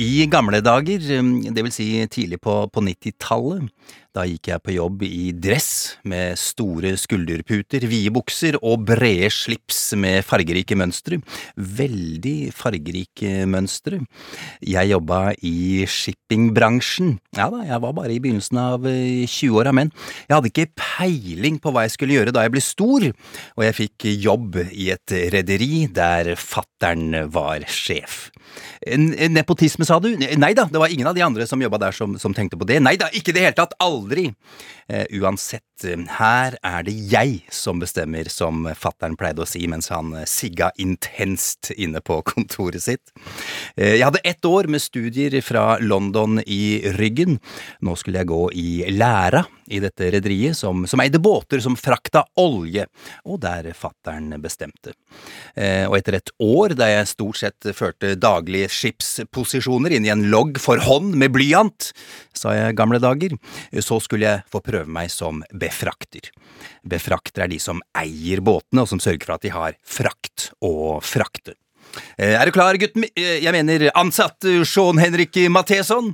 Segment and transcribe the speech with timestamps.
[0.00, 1.02] I gamle dager,
[1.52, 3.68] det vil si tidlig på, på 90-tallet,
[4.10, 9.92] da gikk jeg på jobb i dress med store skulderputer, vide bukser og brede slips
[9.98, 11.20] med fargerike mønstre.
[11.54, 14.00] Veldig fargerike mønstre.
[14.66, 17.18] Jeg jobba i shippingbransjen.
[17.38, 19.92] Ja da, jeg var bare i begynnelsen av 20-åra, men
[20.26, 23.78] jeg hadde ikke peiling på hva jeg skulle gjøre da jeg ble stor, og jeg
[23.78, 28.26] fikk jobb i et rederi der fattern var sjef.
[29.30, 30.10] Nepotisme, sa du?
[30.18, 32.66] Nei da, det var ingen av de andre som jobba der som, som tenkte på
[32.66, 32.80] det.
[32.82, 33.78] Nei da, ikke i det hele tatt!
[33.80, 34.26] Aldri!
[34.90, 39.88] Uh, uansett, uh, her er det jeg som bestemmer, som fattern pleide å si mens
[39.94, 43.14] han uh, sigga intenst inne på kontoret sitt.
[43.78, 47.38] jeg hadde ett år med studier fra London i ryggen.
[47.80, 52.24] Nå skulle jeg gå i læra i dette rederiet, som, som, eide båter som frakta
[52.40, 52.86] olje,
[53.24, 54.94] og der fattern bestemte.
[55.88, 60.58] og etter et år der jeg stort sett førte daglige skipsposisjoner inn i en logg
[60.62, 61.90] for hånd med blyant,
[62.36, 63.36] sa jeg gamle dager,
[63.80, 66.30] så skulle jeg få prøve meg som befrakter.
[66.82, 70.98] Befrakter er de som eier båtene, og som sørger for at de har frakt å
[71.04, 71.56] frakte.
[72.16, 73.12] Er du klar, gutten min?
[73.16, 76.12] Jeg mener ansatt Sean Henrik Matheson,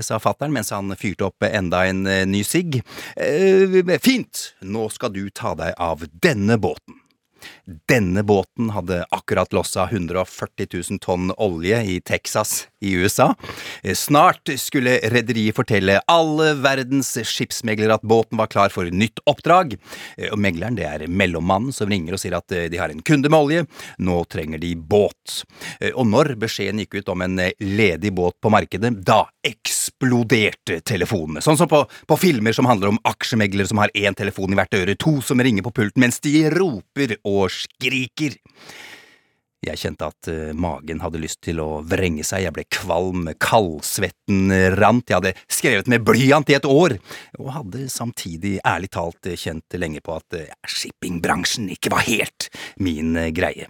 [0.00, 2.80] sa fattern mens han fyrte opp enda en ny sigg.
[4.04, 6.96] Fint, nå skal du ta deg av denne båten.
[7.88, 13.34] Denne båten hadde akkurat lossa 140 000 tonn olje i Texas i USA.
[13.94, 19.76] Snart skulle rederiet fortelle alle verdens skipsmeglere at båten var klar for nytt oppdrag.
[20.30, 23.38] Og Megleren det er mellommannen som ringer og sier at de har en kunde med
[23.38, 23.64] olje,
[24.02, 25.42] nå trenger de båt.
[25.94, 31.42] Og når beskjeden gikk ut om en ledig båt på markedet, da eksploderte telefonene.
[31.44, 34.78] Sånn som på, på filmer som handler om aksjemeglere som har én telefon i hvert
[34.78, 38.38] øre, to som ringer på pulten mens de roper og skriker.
[39.66, 44.52] Jeg kjente at uh, magen hadde lyst til å vrenge seg, jeg ble kvalm, kaldsvetten
[44.78, 46.98] rant, jeg hadde skrevet med blyant i et år,
[47.40, 53.18] og hadde samtidig ærlig talt kjent lenge på at uh, shippingbransjen ikke var helt min
[53.34, 53.66] greie.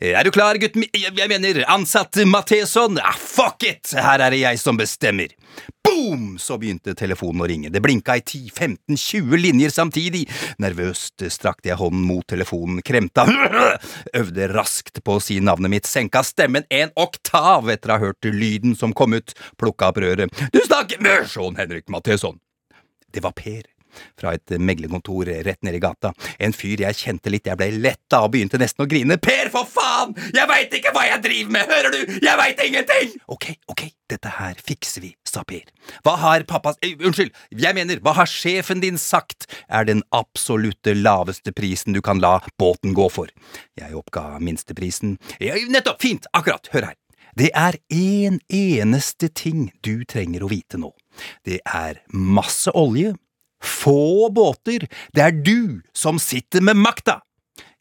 [0.00, 0.90] Er du klar, gutten min?
[0.92, 2.98] Jeg mener, ansatt Matheson?
[3.00, 3.92] Ah, fuck it!
[3.96, 5.32] Her er det jeg som bestemmer.
[5.84, 6.36] Boom!
[6.38, 7.70] Så begynte telefonen å ringe.
[7.72, 10.24] Det blinka i 10-15-20 linjer samtidig.
[10.62, 13.26] Nervøst strakte jeg hånden mot telefonen, kremta,
[14.20, 18.30] øvde raskt på å si navnet mitt, senka stemmen en oktav etter å ha hørt
[18.30, 20.40] lyden som kom ut, plukka opp røret.
[20.54, 22.40] Du snakker med Sean Henrik Matheson.
[23.10, 23.69] Det var Per
[24.18, 26.12] fra et meglerkontor rett nede i gata.
[26.38, 29.18] En fyr jeg kjente litt, jeg ble letta og begynte nesten å grine.
[29.22, 30.14] Per, for faen!
[30.34, 32.14] Jeg veit ikke hva jeg driver med, hører du?
[32.20, 33.16] Jeg veit ingenting!
[33.30, 35.66] Ok, ok, dette her fikser vi, sa Per.
[36.06, 40.94] Hva har pappa uh, Unnskyld, jeg mener, hva har sjefen din sagt er den absolutte
[40.96, 43.30] laveste prisen du kan la båten gå for?
[43.78, 45.18] Jeg oppga minsteprisen.
[45.42, 46.98] Ja, nettopp, fint, akkurat, hør her.
[47.38, 50.90] Det er én eneste ting du trenger å vite nå.
[51.46, 53.14] Det er masse olje,
[53.64, 57.20] få båter, det er du som sitter med makta!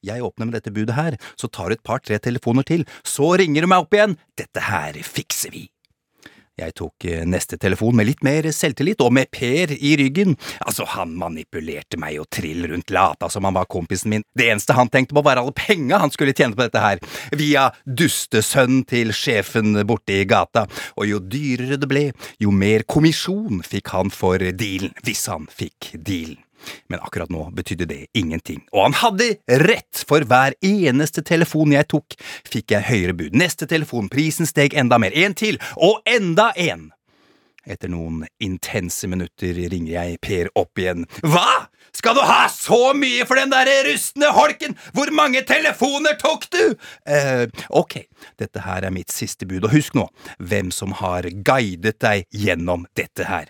[0.05, 3.65] Jeg åpner med dette budet her, så tar du et par–tre telefoner til, så ringer
[3.65, 5.67] du meg opp igjen, dette her fikser vi.
[6.59, 10.35] Jeg tok eh, neste telefon med litt mer selvtillit, og med Per i ryggen.
[10.65, 14.25] Altså, han manipulerte meg og trill rundt, lata som han var kompisen min.
[14.35, 17.01] Det eneste han tenkte på, var alle penga han skulle tjene på dette her,
[17.37, 20.65] via dustesønnen til sjefen borte i gata,
[20.97, 22.05] og jo dyrere det ble,
[22.41, 26.39] jo mer kommisjon fikk han for dealen, hvis han fikk dealen.
[26.91, 29.31] Men akkurat nå betydde det ingenting, og han hadde
[29.65, 32.15] rett, for hver eneste telefon jeg tok,
[32.49, 33.35] fikk jeg høyere bud.
[33.37, 36.89] Neste telefon, prisen steg enda mer, en til, og enda en.
[37.69, 41.05] Etter noen intense minutter ringer jeg Per opp igjen.
[41.25, 41.67] Hva?!
[41.95, 44.75] Skal du ha så mye for den der rustne holken?!
[44.95, 46.63] Hvor mange telefoner tok du?!
[47.05, 48.03] eh, ok,
[48.39, 50.07] dette her er mitt siste bud, og husk nå
[50.39, 53.49] hvem som har guidet deg gjennom dette her.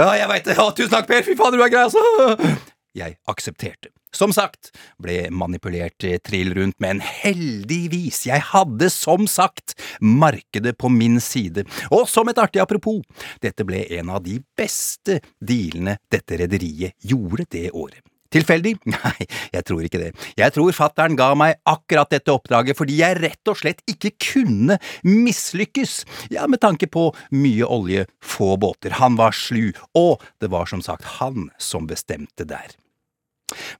[0.00, 0.56] Ja, jeg veit det.
[0.56, 1.24] Ja, tusen takk, Per.
[1.26, 2.68] Fy fader, du er grei, altså.
[2.96, 3.90] Jeg aksepterte.
[4.16, 11.20] Som sagt, ble manipulert trill rundt, men heldigvis, jeg hadde som sagt markedet på min
[11.22, 11.62] side,
[11.94, 13.04] og som et artig apropos,
[13.44, 18.02] dette ble en av de beste dealene dette rederiet gjorde det året.
[18.34, 18.76] Tilfeldig?
[18.94, 20.10] Nei, jeg tror ikke det.
[20.38, 24.78] Jeg tror fattern ga meg akkurat dette oppdraget fordi jeg rett og slett ikke kunne
[25.06, 26.00] mislykkes,
[26.34, 30.84] ja, med tanke på mye olje, få båter, han var slu, og det var som
[30.84, 32.79] sagt han som bestemte der.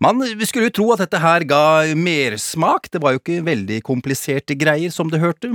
[0.03, 1.65] Man skulle jo tro at dette her ga
[1.99, 5.51] mersmak, det var jo ikke veldig kompliserte greier som det hørte,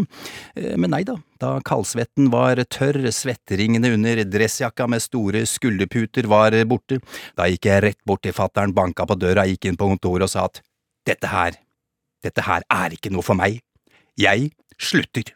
[0.55, 6.55] Eh, men nei da, da kaldsvetten var tørr, svetteringene under dressjakka med store skulderputer var
[6.69, 6.99] borte,
[7.37, 10.31] da gikk jeg rett bort til fattern, banka på døra, gikk inn på kontoret og
[10.31, 10.61] sa at
[11.07, 11.57] dette her,
[12.25, 13.61] dette her er ikke noe for meg,
[14.19, 14.51] jeg
[14.81, 15.35] slutter.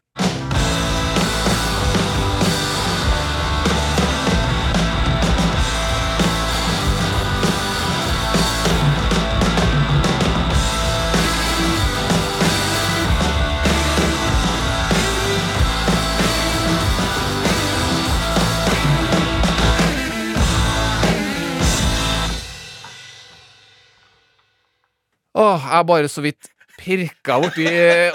[25.39, 26.49] Åh, jeg har bare så vidt
[26.79, 27.65] pirka borti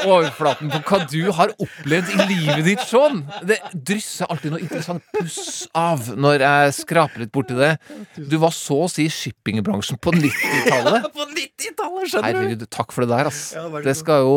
[0.09, 3.23] overflaten på hva du har opplevd i livet ditt, Sean.
[3.45, 7.75] Det drysser alltid noe interessant puss av når jeg skraper litt borti det.
[8.17, 11.09] Du var så å si i shippingbransjen på 90-tallet.
[11.17, 12.41] På 90-tallet, skjønner du?
[12.41, 13.43] Herregud, takk for det der, ass.
[13.57, 14.37] Ja, vær Det skal jo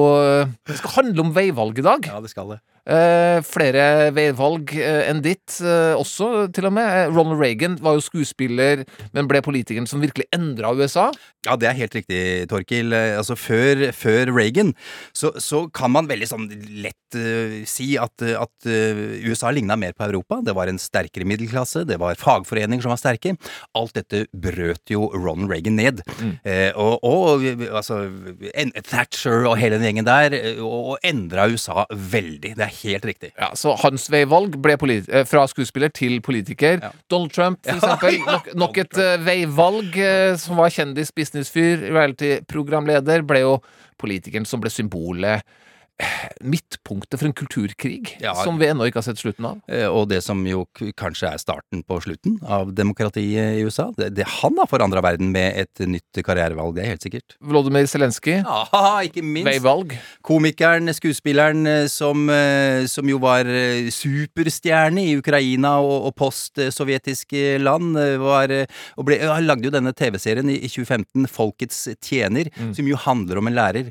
[0.68, 2.12] Det skal handle om veivalg i dag.
[2.12, 2.62] Ja, det skal det.
[2.88, 7.12] Eh, flere veivalg eh, enn ditt eh, også, til og med.
[7.12, 11.10] Ronald Reagan var jo skuespiller, men ble politikeren som virkelig endra USA.
[11.44, 12.96] Ja, det er helt riktig, Torkil.
[12.96, 14.72] Altså, før, før Reagan
[15.16, 16.48] så, så kan man veldig sånn
[16.84, 16.96] lett
[17.68, 20.42] si at, at USA ligna mer på Europa.
[20.44, 23.36] Det var en sterkere middelklasse, det var fagforeninger som var sterke.
[23.80, 26.04] Alt dette brøt jo Ronald Reagan ned.
[26.44, 28.02] Eh, og, og altså
[28.88, 32.56] Thatcher og hele den gjengen der, og, og endra USA veldig.
[32.60, 33.32] Det er helt riktig.
[33.38, 36.80] Ja, Så hans veivalg ble eh, fra skuespiller til politiker.
[36.84, 36.92] Ja.
[37.10, 38.20] Donald Trump, for eksempel.
[38.28, 39.98] Nok, nok et uh, veivalg.
[39.98, 43.24] uh, som var kjendis, businessfyr, reality-programleder.
[43.28, 43.56] Ble jo
[44.02, 45.56] politikeren som ble symbolet eh,
[46.46, 48.34] Midtpunktet for en kulturkrig, Ja.
[48.44, 49.62] som vi ennå ikke har sett slutten av.
[49.68, 50.66] Eh, Og det som jo
[50.96, 53.92] kanskje er starten på slutten av demokratiet i USA.
[53.98, 57.36] Det, det, han har forandra verden med et nytt karrierevalg, det er helt sikkert.
[57.42, 58.44] Volodymyr Zelenskyj.
[58.44, 59.50] Ja, ikke minst.
[59.50, 59.96] Veivalg.
[60.22, 63.50] Komikeren, skuespilleren eh, som, eh, som jo var
[63.90, 68.54] superstjerne i Ukraina og, og postsovjetiske land, var,
[68.98, 73.42] og ble, ja, lagde jo denne TV-serien i, i 2015, Folkets tjener, som jo handler
[73.42, 73.90] om en lærer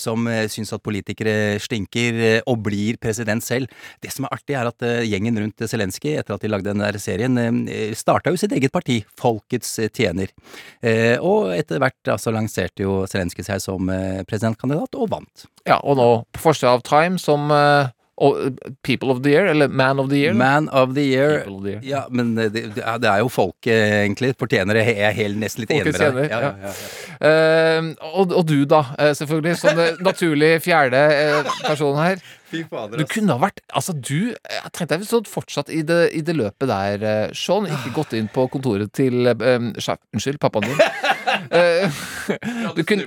[0.00, 3.70] som syns at politikere stinker eh, og blir president selv.
[4.02, 6.84] Det som er artig, er at eh, gjengen rundt Zelenskyj, etter at de lagde den
[6.84, 7.38] der serien,
[7.68, 10.32] eh, starta jo sitt eget parti, Folkets tjener.
[10.84, 15.48] Eh, og etter hvert altså, så lanserte jo Zelenskyj seg som eh, presidentkandidat, og vant.
[15.64, 17.93] Ja, og nå på forsida av Time som eh, eh,
[18.82, 20.34] People of the Year, eller Man of the Year.
[20.34, 21.42] Man of the year.
[21.48, 21.80] Of the year.
[21.82, 23.74] Ja, men det, det, er- jo folket,
[24.04, 24.34] egentlig.
[24.38, 24.84] Fortjener det.
[24.86, 26.30] Jeg er helt, nesten litt enig med deg.
[26.30, 26.72] Ja, ja.
[27.24, 31.02] Eh, og, og du, da, eh, selvfølgelig, som det naturlig fjerde
[31.66, 32.24] personen person her.
[32.54, 36.20] Fader, Du kunne ha vært Altså, du Jeg tenkte jeg hadde fortsatt i det, i
[36.22, 37.66] det løpet der, eh, Sean.
[37.66, 40.78] Ikke gått inn på kontoret til um, Unnskyld, pappaen din.
[42.76, 43.04] Du, kunne,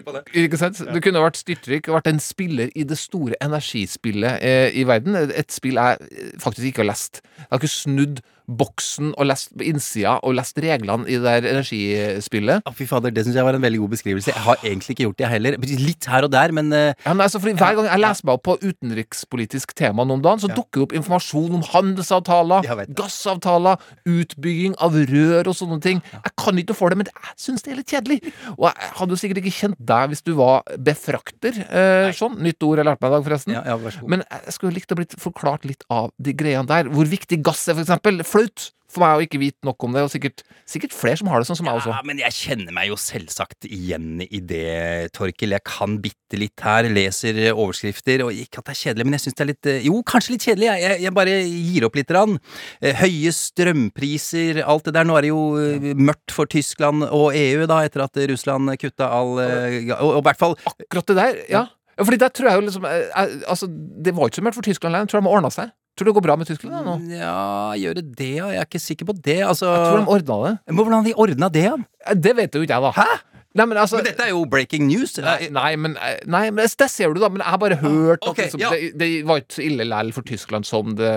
[0.94, 5.18] du kunne vært styrtrik og vært en spiller i det store energispillet eh, i verden.
[5.18, 7.22] Et spill jeg eh, faktisk ikke har lest.
[7.38, 12.64] Jeg har ikke snudd boksen og lest innsida og lest reglene i det der energispillet.
[12.68, 14.32] Å, fy fader, det syns jeg var en veldig god beskrivelse.
[14.32, 15.58] Jeg har egentlig ikke gjort det heller.
[15.78, 18.38] Litt her og der, men uh, Ja, men altså, fordi Hver gang jeg leser meg
[18.38, 20.56] opp på utenrikspolitisk tema nå om dagen, så Ja.
[20.62, 22.68] dukker det opp informasjon om handelsavtaler,
[22.98, 26.02] gassavtaler, utbygging av rør og sånne ting.
[26.14, 28.20] Jeg kan ikke for det, men jeg syns det er litt kjedelig.
[28.56, 31.60] Og jeg hadde jo sikkert ikke kjent deg hvis du var befrakter.
[31.68, 32.40] Uh, sånn.
[32.44, 33.54] Nytt ord jeg lærte meg i dag, forresten.
[33.58, 34.10] ja, ja, vær så god.
[34.16, 36.90] Men jeg skulle likt å blitt forklart litt av de greiene der.
[36.94, 38.24] Hvor viktig gass er, for eksempel.
[38.38, 41.42] Flaut for meg å ikke vite nok om det, og sikkert, sikkert flere som har
[41.42, 41.92] det sånn som meg også.
[41.92, 45.56] Ja, men jeg kjenner meg jo selvsagt igjen i det, Torkil.
[45.58, 49.26] Jeg kan bitte litt her, leser overskrifter, og ikke at det er kjedelig, men jeg
[49.26, 50.70] syns det er litt eh, Jo, kanskje litt kjedelig.
[50.72, 52.14] Jeg, jeg, bare gir opp litt.
[52.18, 52.38] Rann.
[52.80, 55.08] Eh, Høye strømpriser, alt det der.
[55.08, 59.10] Nå er det jo eh, mørkt for Tyskland og EU, da, etter at Russland kutta
[59.12, 61.66] all Og i hvert fall Akkurat det der, ja.
[61.98, 64.96] ja fordi der tror jeg jo liksom Altså, det var ikke så mørkt for Tyskland.
[64.96, 65.76] Jeg tror de har ordna seg.
[65.98, 66.96] Tror du det går bra med Tyskland da, nå?
[67.10, 67.38] Ja,
[67.82, 68.52] gjøre det ja?
[68.54, 69.40] Jeg er ikke sikker på det.
[69.48, 70.52] Altså Jeg tror de ordna det.
[70.70, 71.78] Men Hvordan de ordna det, da?
[72.06, 72.92] Eh, Det vet jo ikke jeg, da.
[72.94, 73.38] Hæ?
[73.58, 75.16] Nei, men altså Men dette er jo breaking news.
[75.18, 77.32] Nei, nei, men, eh, nei, men det ser du, da.
[77.34, 78.70] Men jeg har bare hørt at liksom, ja.
[78.70, 81.14] det, det var ikke så ille likevel for Tyskland som det,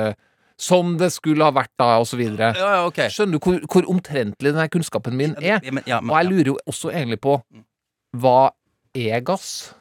[0.57, 2.55] som det skulle ha vært da, videre.
[2.57, 3.13] Ja, ja, okay.
[3.13, 5.61] Skjønner du hvor, hvor omtrentlig denne kunnskapen min er?
[5.61, 7.37] Ja, men, ja, men, Og jeg lurer jo også egentlig på
[8.17, 8.39] hva
[8.97, 9.75] er gass?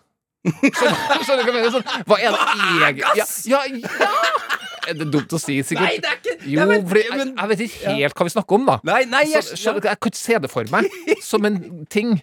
[0.50, 1.74] Skjønner du hva jeg mener?
[1.79, 4.49] Sånn, hva er det egentlig ja, ja, ja!
[4.88, 5.86] Er det dumt å si, sikkert.
[5.86, 8.24] Nei, det er ikke Jo, Ja, men- fordi jeg, men- jeg vet ikke helt hva
[8.24, 8.79] vi snakker om, da.
[8.83, 10.89] Nei, nei, jeg så, skjønner, jeg kan ikke se det for meg
[11.21, 12.13] som en ting.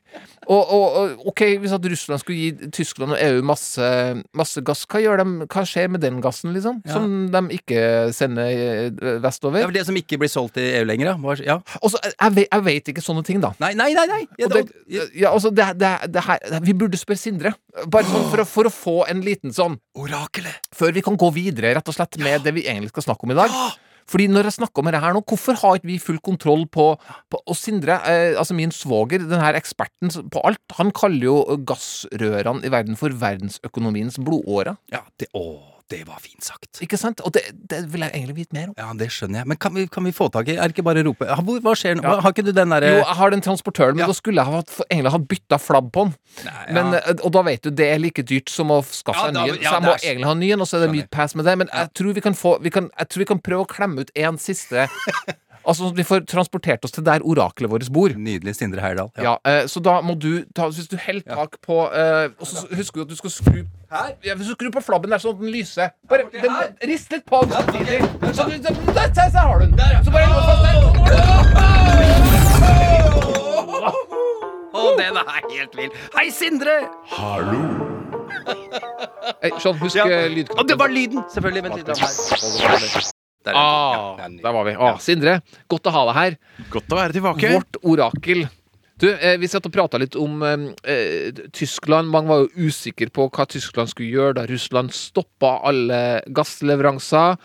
[0.49, 3.89] Og, og, og OK, hvis at Russland skulle gi Tyskland og EU masse,
[4.33, 6.81] masse gass, hva, gjør de, hva skjer med den gassen, liksom?
[6.89, 7.81] Som de ikke
[8.15, 9.67] sender eh, vestover?
[9.67, 11.37] Ja, det som ikke blir solgt i EU lenger, da.
[11.45, 11.59] Ja.
[11.83, 13.53] Også, jeg, vet- jeg vet ikke sånne ting, da.
[13.61, 14.07] Nei, nei, nei!
[14.07, 14.23] nei.
[14.39, 14.65] Ja, det,
[15.19, 17.55] ja, altså det, det, det her, vi burde spørre Sindre.
[17.91, 20.71] Bare sånn for, å, for å få en liten sånn Orakelet!
[20.77, 23.35] Før vi kan gå videre rett og slett med det vi egentlig skal snakke om
[23.35, 23.59] i dag.
[24.07, 26.93] Fordi når jeg snakker om det her nå, hvorfor har ikke vi full kontroll på,
[27.31, 31.37] på Og Sindre, eh, altså min svoger, den her eksperten på alt, han kaller jo
[31.67, 34.77] gassrørene i verden for verdensøkonomiens blodåre.
[34.95, 36.81] Ja, det, å, det var fint sagt.
[36.83, 37.21] Ikke sant?
[37.23, 38.75] Og det, det vil jeg egentlig vite mer om.
[38.81, 39.47] Ja, det skjønner jeg.
[39.53, 41.61] Men kan vi, kan vi få tak i Er det ikke bare å rope Hvor,
[41.63, 42.03] Hva skjer nå?
[42.03, 42.17] Ja.
[42.25, 44.09] Har ikke du den derre Jo, jeg har den transportøren, men Ja.
[44.11, 46.15] da skulle jeg ha, egentlig ha bytta flabb på den.
[46.47, 46.75] Nei, ja.
[46.79, 49.47] men, og da vet du, det er like dyrt som å skaffe en ny.
[49.63, 51.09] ja, så jeg må er- egentlig ha en ny en, og så er det mye
[51.19, 51.57] pass med det.
[51.63, 54.01] Men jeg tror vi kan få vi kan, Jeg tror vi kan prøve å klemme
[54.07, 54.89] ut en siste
[55.67, 58.09] Altså vi får transportert oss til der oraklet vårt bor.
[58.15, 59.11] Nydelig Sindre Heyerdahl.
[59.19, 62.67] Ja, eh, Så da må du ta Hvis du holder tak på eh, Og så
[62.77, 63.59] husker du at du skal skru
[63.91, 64.13] Her?
[64.25, 66.55] ja, Hvis du skrur på flabben der sånn at den lyser Bare den,
[66.91, 67.99] Rist litt på den samtidig.
[68.35, 70.05] Så Der der- der har du den!
[70.05, 70.77] Så bare hold fast der.
[74.77, 75.91] Å, den er helt vill!
[76.15, 76.75] Hei, Sindre!
[77.17, 77.61] Hallo.
[79.59, 80.07] Skjønn, husk Ja.
[80.07, 80.25] ja.
[80.27, 80.69] Og lydknappen.
[80.69, 81.25] det var lyden!
[81.33, 81.63] Selvfølgelig.
[81.65, 83.13] Vent litt.
[83.47, 83.55] Der.
[83.55, 83.63] Er.
[83.63, 84.77] Ah, Ja, er der var vi.
[84.77, 85.39] Ah, Sindre,
[85.71, 86.39] godt å ha deg her.
[86.73, 87.53] Godt å være tilbake.
[87.57, 88.47] Vårt orakel.
[88.99, 92.09] Du, eh, Vi satt og prata litt om eh, eh, Tyskland.
[92.09, 97.37] Mange var jo usikre på hva Tyskland skulle gjøre da Russland stoppa alle gassleveranser.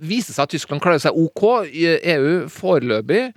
[0.00, 1.84] Viste seg at Tyskland klarer seg OK i
[2.16, 3.28] EU foreløpig.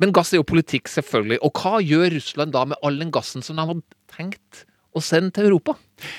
[0.00, 1.38] Men gass er jo politikk, selvfølgelig.
[1.46, 3.84] Og hva gjør Russland da med all den gassen som de hadde
[4.16, 4.64] tenkt
[4.96, 5.76] å sende til Europa?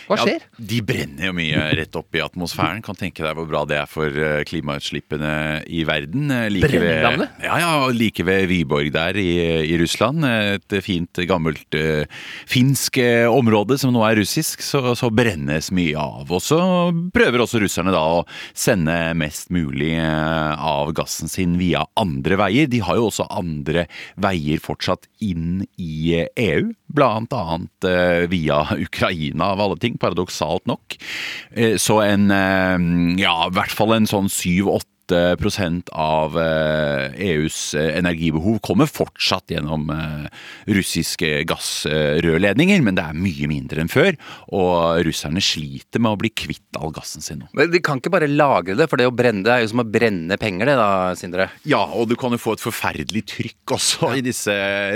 [0.08, 0.44] Hva skjer?
[0.44, 2.82] Ja, de brenner jo mye rett opp i atmosfæren.
[2.86, 6.32] Kan tenke deg hvor bra det er for eh, klimautslippene i verden.
[6.32, 9.30] Eh, Like ved, ja, ja, like ved Vyborg der i,
[9.70, 10.24] i Russland.
[10.26, 12.04] Et fint, gammelt uh,
[12.50, 13.00] finsk
[13.30, 14.62] område som nå er russisk.
[14.64, 16.30] Så, så brennes mye av.
[16.34, 16.60] Og så
[17.16, 18.24] prøver også russerne da å
[18.54, 22.70] sende mest mulig av gassen sin via andre veier.
[22.72, 23.88] De har jo også andre
[24.22, 26.72] veier fortsatt inn i EU.
[26.94, 27.88] Blant annet
[28.30, 30.98] via Ukraina, av alle sosiale ting, paradoksalt nok.
[31.56, 37.34] Eh, så en, eh, ja, i hvert fall en sånn syv-åtte 8 av eh, e
[37.34, 40.28] EUs eh, energibehov kommer fortsatt gjennom eh,
[40.76, 44.16] russiske gassrørledninger, men det er mye mindre enn før.
[44.56, 47.50] Og russerne sliter med å bli kvitt all gassen sin nå.
[47.58, 49.84] Men de kan ikke bare lagre det, for det å brenne det er jo som
[49.84, 51.50] å brenne penger, det da, Sindre?
[51.68, 54.54] Ja, og du kan jo få et forferdelig trykk også i disse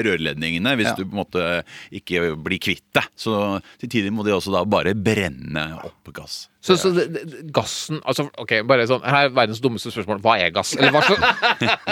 [0.07, 0.97] rørledningene, hvis ja.
[0.97, 1.47] du på en måte
[1.95, 3.07] ikke blir kvitt det.
[3.19, 3.33] Så
[3.81, 6.45] til tider må de også da bare brenne opp gass.
[6.57, 10.21] Så, så det, det, gassen Altså, ok, bare sånn Her er verdens dummeste spørsmål.
[10.23, 10.73] Hva er gass?
[10.77, 11.21] Eller hva slags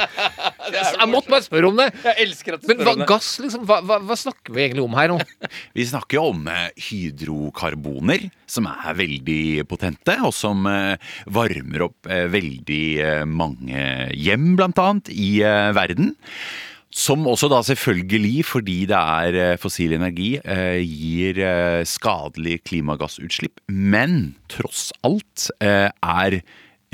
[0.75, 1.87] Jeg måtte bare spørre om det!
[2.01, 3.65] Jeg elsker at du Men hva, gass, liksom?
[3.69, 5.19] Hva, hva, hva snakker vi egentlig om her nå?
[5.77, 12.09] Vi snakker jo om eh, hydrokarboner, som er veldig potente, og som eh, varmer opp
[12.09, 13.85] eh, veldig eh, mange
[14.17, 16.15] hjem, blant annet, i eh, verden.
[16.95, 21.41] Som også da selvfølgelig, fordi det er eh, fossil energi, eh, gir
[21.83, 26.39] skadelige skadelig klimagassutslipp, men tross alt eh, er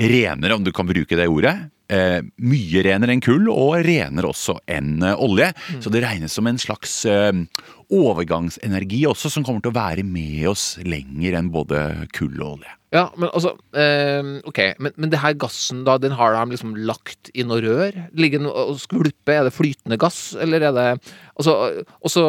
[0.02, 1.54] renere, om du kan bruke det ordet.
[1.92, 5.50] Eh, mye renere enn kull, og renere også enn eh, olje.
[5.82, 7.32] Så det regnes som en slags eh,
[7.92, 12.78] overgangsenergi også, som kommer til å være med oss lenger enn både kull og olje.
[12.92, 16.74] Ja, men altså eh, Ok, men, men det her gassen, da, den har de liksom
[16.76, 17.96] lagt i noe rør?
[18.12, 19.38] Ligger den og skvulper?
[19.38, 20.88] Er det flytende gass, eller er det
[21.38, 22.26] Altså, og så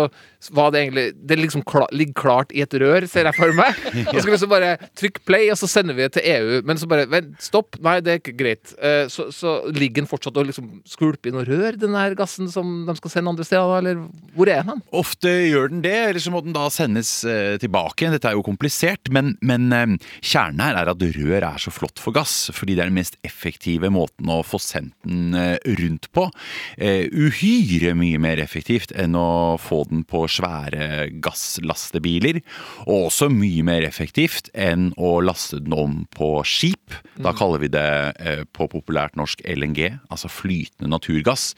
[0.56, 3.76] var det egentlig Det liksom klar, ligger klart i et rør, ser jeg for meg.
[4.08, 6.62] Og så skal vi så bare trykke play, og så sender vi det til EU.
[6.68, 7.78] Men så bare Vent, stopp.
[7.84, 8.74] Nei, det er ikke greit.
[8.80, 12.50] Eh, så, så ligger den fortsatt og liksom skvulper i noe rør, den der gassen
[12.52, 14.04] som de skal sende andre steder, eller
[14.36, 14.82] hvor er den?
[14.96, 18.12] Ofte gjør den det, eller så må den da sendes tilbake tilbake.
[18.14, 22.00] Dette er jo komplisert, men, men eh, kjernen her er at rør er så flott
[22.02, 26.10] for gass, fordi det er den mest effektive måten å få sendt den eh, rundt
[26.14, 26.30] på.
[26.78, 32.42] Eh, uhyre mye mer effektivt enn å få den på svære gasslastebiler,
[32.86, 36.96] og også mye mer effektivt enn å laste den om på skip.
[37.22, 37.88] Da kaller vi det
[38.20, 41.52] eh, på populært norsk LNG, altså flytende naturgass.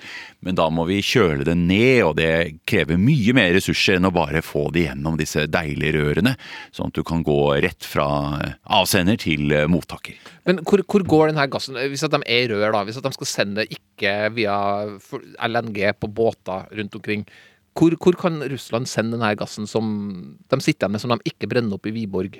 [0.45, 4.13] Men da må vi kjøle det ned, og det krever mye mer ressurser enn å
[4.15, 6.35] bare få det gjennom disse deilige rørene,
[6.75, 8.07] sånn at du kan gå rett fra
[8.41, 10.17] eh, avsender til eh, mottaker.
[10.45, 11.77] Men hvor, hvor går denne gassen?
[11.89, 14.57] Hvis at de er i rør, da, hvis at de skal sende ikke via
[15.47, 17.24] LNG på båter rundt omkring,
[17.75, 19.87] hvor, hvor kan Russland sende denne gassen som
[20.47, 22.37] de sitter med, som de ikke brenner opp i Wiborg?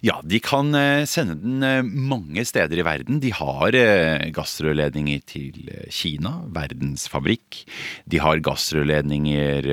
[0.00, 3.18] Ja, de kan eh, sende den eh, mange steder i verden.
[3.20, 7.60] De har eh, gassrørledninger til Kina, verdens fabrikk.
[8.08, 9.68] De har gassrørledninger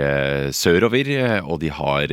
[0.55, 1.11] sørover,
[1.47, 2.11] og de har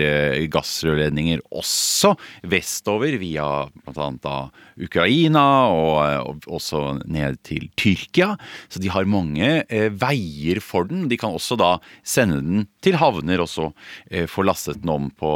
[0.53, 2.15] gassrørledninger også
[2.47, 3.49] vestover via
[3.89, 4.37] bl.a.
[4.85, 8.35] Ukraina og, også ned til Tyrkia.
[8.71, 9.65] Så de har mange
[9.99, 11.09] veier for den.
[11.11, 11.75] De kan også da
[12.07, 13.71] sende den til havner også
[14.11, 15.33] eh, få lastet den om på,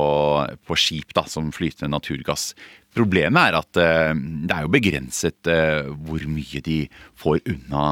[0.67, 2.53] på skip da, som flytende naturgass.
[2.97, 4.13] Problemet er at eh,
[4.49, 6.79] det er jo begrenset eh, hvor mye de
[7.19, 7.85] får unna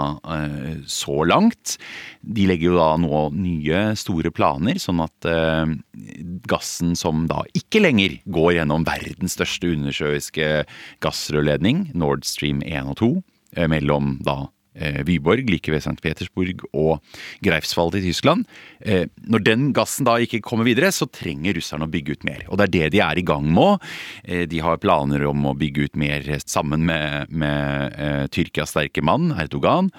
[0.90, 1.76] så langt.
[2.22, 5.26] De legger jo da nå nye store planer, sånn at
[6.46, 10.50] gassen som da ikke lenger går gjennom verdens største undersjøiske
[11.04, 13.10] gassrørledning, Nord Stream 1 og 2,
[13.56, 14.44] eh, mellom da
[15.06, 15.98] Vyborg, like ved St.
[16.02, 17.00] Petersburg og
[17.44, 18.46] Greifswald i Tyskland.
[18.80, 22.44] Eh, når den gassen da ikke kommer videre, så trenger russerne å bygge ut mer.
[22.50, 23.82] Og det er det de er i gang med.
[24.24, 29.04] Eh, de har planer om å bygge ut mer sammen med, med eh, Tyrkias sterke
[29.04, 29.90] mann, Erdogan.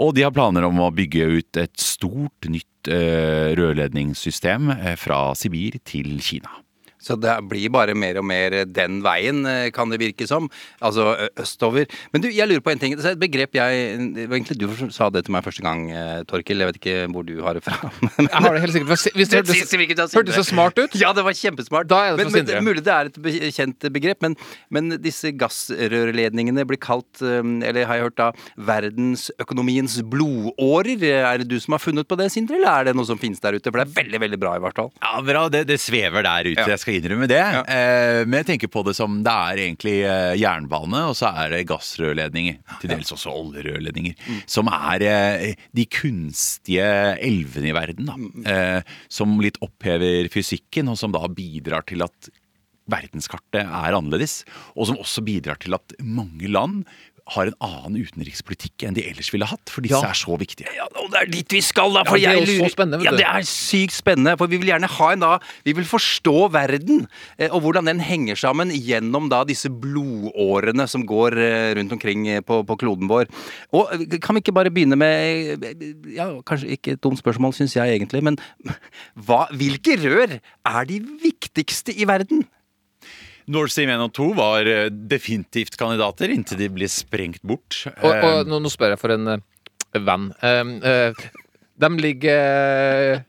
[0.00, 5.26] Og de har planer om å bygge ut et stort nytt eh, rørledningssystem eh, fra
[5.38, 6.63] Sibir til Kina.
[7.04, 10.48] Så det blir bare mer og mer den veien, eh, kan det virke som.
[10.84, 11.86] Altså østover.
[12.14, 12.96] Men du, jeg lurer på en ting.
[12.96, 15.62] Det er et begrep jeg Det var egentlig du som sa det til meg første
[15.64, 16.62] gang, eh, Torkil.
[16.64, 17.76] Jeg vet ikke hvor du har det fra.
[18.18, 19.14] Men- Jeg har det helt sikkert.
[19.14, 21.88] Hvis det hørtes, hørtes så smart ut Ja, det var kjempesmart.
[21.90, 24.36] Da er det men, men, mulig det er et kjent begrep, men,
[24.72, 31.02] men disse gassrørledningene blir kalt, eller har jeg hørt da, verdensøkonomiens blodårer.
[31.24, 33.42] Er det du som har funnet på det, Sindre, eller er det noe som finnes
[33.42, 33.70] der ute?
[33.70, 34.90] For det er veldig, veldig bra, i hvert fall.
[35.02, 35.44] Ja, bra.
[35.52, 36.68] Det, det svever der ute, Ja.
[36.74, 37.40] jeg skal innrømme det.
[37.40, 41.54] Eh, men jeg tenker på det som det er egentlig eh, jernbane, og så er
[41.54, 42.60] det gassrørledninger.
[42.82, 44.16] Til dels også oljerørledninger.
[44.50, 46.86] Som er eh, de kunstige
[47.18, 48.18] elvene i verden, da.
[48.54, 52.32] Eh, som litt opphever fysikken, og som da bidrar til at
[52.90, 54.42] verdenskartet er annerledes.
[54.76, 56.84] Og som også bidrar til at mange land
[57.32, 60.10] har en annen utenrikspolitikk enn de ellers ville hatt, for disse Ja.
[60.10, 60.68] er så viktige.
[60.76, 62.02] Ja, og det er dit vi skal, da!
[62.04, 64.36] For Ja, det er jeg jo så spennende, vet Ja, det er sykt spennende.
[64.36, 67.06] For vi vil gjerne ha en da Vi vil forstå verden,
[67.38, 72.26] eh, og hvordan den henger sammen gjennom da disse blodårene som går eh, rundt omkring
[72.28, 73.24] eh, på, på kloden vår.
[73.72, 73.88] Og
[74.20, 75.64] kan vi ikke bare begynne med
[76.12, 78.36] Ja, kanskje ikke et dumt spørsmål, syns jeg egentlig, men
[79.24, 82.44] hva, hvilke rør er de viktigste i verden?
[83.46, 87.82] Nord Stream 1 og 2 var eh, definitivt kandidater inntil de ble sprengt bort.
[88.00, 89.42] Og, og Eh, nå, nå spør jeg for en eh,
[90.00, 90.30] venn.
[90.40, 91.26] Um, eh,
[91.84, 93.24] de ligger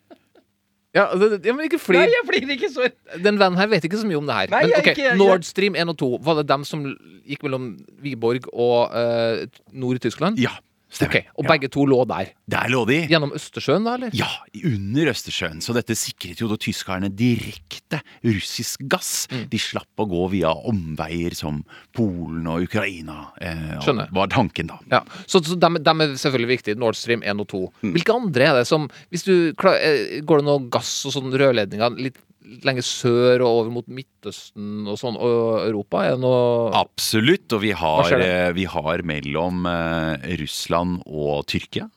[0.95, 2.05] ja, ja, men ikke flir.
[2.07, 2.85] jeg blir ikke så
[3.19, 4.51] Den vennen her vet ikke så mye om det her.
[4.53, 6.85] Nei, men ok, ikke- jeg- Nord Stream 1 og 2, var det dem som
[7.27, 7.65] gikk mellom
[8.05, 10.39] Wiborg og uh, nord i Tyskland?
[10.39, 10.53] Ja,
[10.95, 11.25] stemmer.
[11.27, 12.31] Ok, Og begge to lå der.
[12.51, 13.01] Der lå de.
[13.11, 14.13] Gjennom Østersjøen, da, eller?
[14.15, 14.29] Ja,
[14.63, 15.61] under Østersjøen.
[15.63, 19.27] Så dette sikret jo da tyskerne direkte russisk gass.
[19.31, 19.45] Mm.
[19.51, 21.61] De slapp å gå via omveier som
[21.95, 23.29] Polen og Ukraina.
[23.41, 24.11] Eh, Skjønner.
[24.15, 24.79] Var tanken, da.
[24.91, 26.79] Ja, Så, så dem, dem er selvfølgelig viktige.
[26.81, 27.63] Nord Stream 1 og 2.
[27.83, 27.95] Mm.
[27.97, 31.99] Hvilke andre er det som hvis du eh, Går det noe gass og sånn rørledninger
[32.01, 32.17] litt
[32.65, 36.05] lenger sør og over mot Midtøsten og sånn, og Europa?
[36.05, 37.47] Er noe Absolutt.
[37.55, 41.89] Og vi har, eh, vi har mellom eh, Russland og Tyrkia.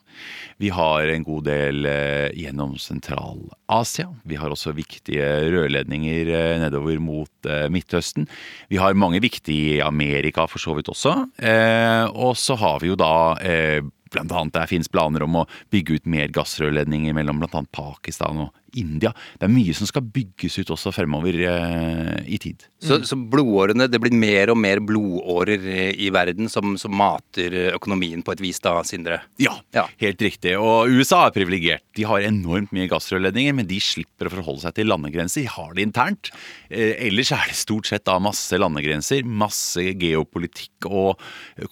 [0.58, 4.08] Vi har en god del eh, gjennom Sentral-Asia.
[4.26, 6.32] Vi har også viktige rørledninger
[6.64, 8.26] nedover mot Midtøsten.
[8.66, 11.14] Vi har mange viktige i Amerika for så vidt også.
[11.38, 13.38] Eh, og så har vi jo da
[14.12, 18.54] Blant annet det finnes planer om å bygge ut mer gassrørledninger mellom annet Pakistan og
[18.76, 19.14] India.
[19.40, 22.66] Det er mye som skal bygges ut også fremover eh, i tid.
[22.84, 27.54] Så, så blodårene, det blir mer og mer blodårer eh, i verden som, som mater
[27.56, 29.22] eh, økonomien på et vis da, Sindre?
[29.40, 29.86] Ja, Ja.
[30.02, 30.52] helt riktig.
[30.60, 31.82] Og USA er privilegert.
[31.96, 35.46] De har enormt mye gassrørledninger, men de slipper å forholde seg til landegrenser.
[35.48, 36.30] De har det internt.
[36.68, 41.16] Eh, ellers er det stort sett da masse landegrenser, masse geopolitikk og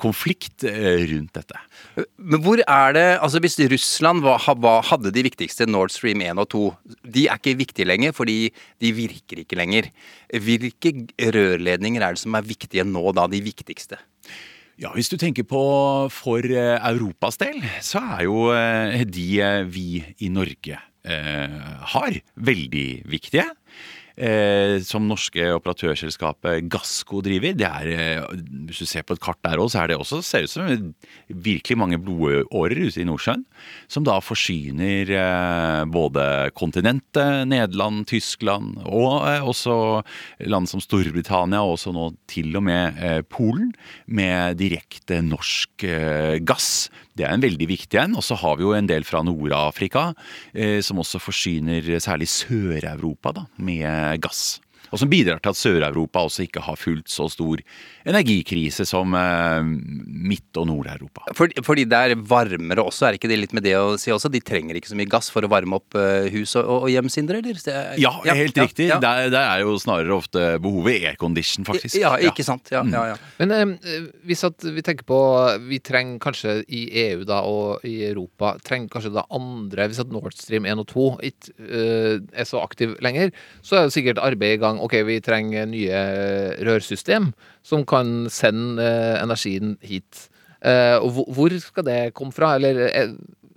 [0.01, 1.61] konflikt eh, rundt dette.
[1.97, 6.65] Men hvor er det Altså Hvis Russland hadde de viktigste Nord Stream 1 og 2
[7.15, 8.51] De er ikke viktige lenger, fordi
[8.83, 9.89] de virker ikke lenger.
[10.29, 13.27] Hvilke rørledninger er det som er viktige nå, da?
[13.31, 13.99] De viktigste?
[14.77, 15.61] Ja, Hvis du tenker på
[16.13, 23.05] for eh, Europas del, så er jo eh, de eh, vi i Norge har, veldig
[23.07, 23.45] viktige.
[24.17, 27.53] Eh, som norske operatørselskapet Gassco driver.
[27.53, 28.23] Det er, eh,
[28.65, 30.95] hvis du ser på et kart der også, så er det også, ser ut som
[31.29, 33.45] virkelig mange blodårer ute i Nordsjøen.
[33.93, 40.03] Som da forsyner eh, både kontinentet, Nederland, Tyskland og eh, også
[40.49, 43.75] land som Storbritannia og også nå til og med eh, Polen
[44.09, 48.17] med direkte norsk eh, gass Det er en veldig viktig en.
[48.19, 50.11] Og så har vi jo en del fra Nord-Afrika,
[50.53, 54.61] eh, som også forsyner særlig Sør-Europa med gass.
[54.92, 57.62] Og som bidrar til at Sør-Europa også ikke har fullt så stor
[58.07, 61.25] energikrise som eh, Midt- og Nord-Europa.
[61.37, 64.31] Fordi, fordi det er varmere også, er ikke det litt med det å si også?
[64.33, 67.11] De trenger ikke så mye gass for å varme opp eh, hus og, og hjem,
[67.12, 67.59] Sindre, eller?
[67.62, 68.88] Det er- Ja, helt riktig.
[68.90, 71.99] Ja, Der, der er jo snarere ofte behovet aircondition, faktisk.
[72.01, 72.70] ja, ikke sant.
[72.75, 73.16] Ja, ja, ja.
[73.40, 75.16] Men eh, hvis at vi tenker på
[75.68, 80.11] Vi trenger kanskje i EU da, og i Europa trenger kanskje da andre Hvis at
[80.12, 83.33] Nord Stream 1 og 2 ikke uh, er så aktiv lenger,
[83.64, 84.76] så er jo sikkert arbeidet i gang.
[84.83, 86.03] Ok, vi trenger nye
[86.67, 87.31] rørsystem
[87.67, 90.29] som kan sende eh, energien hit.
[90.65, 92.55] Eh, og hvor, skal det komme fra?
[92.59, 93.17] Eller eh,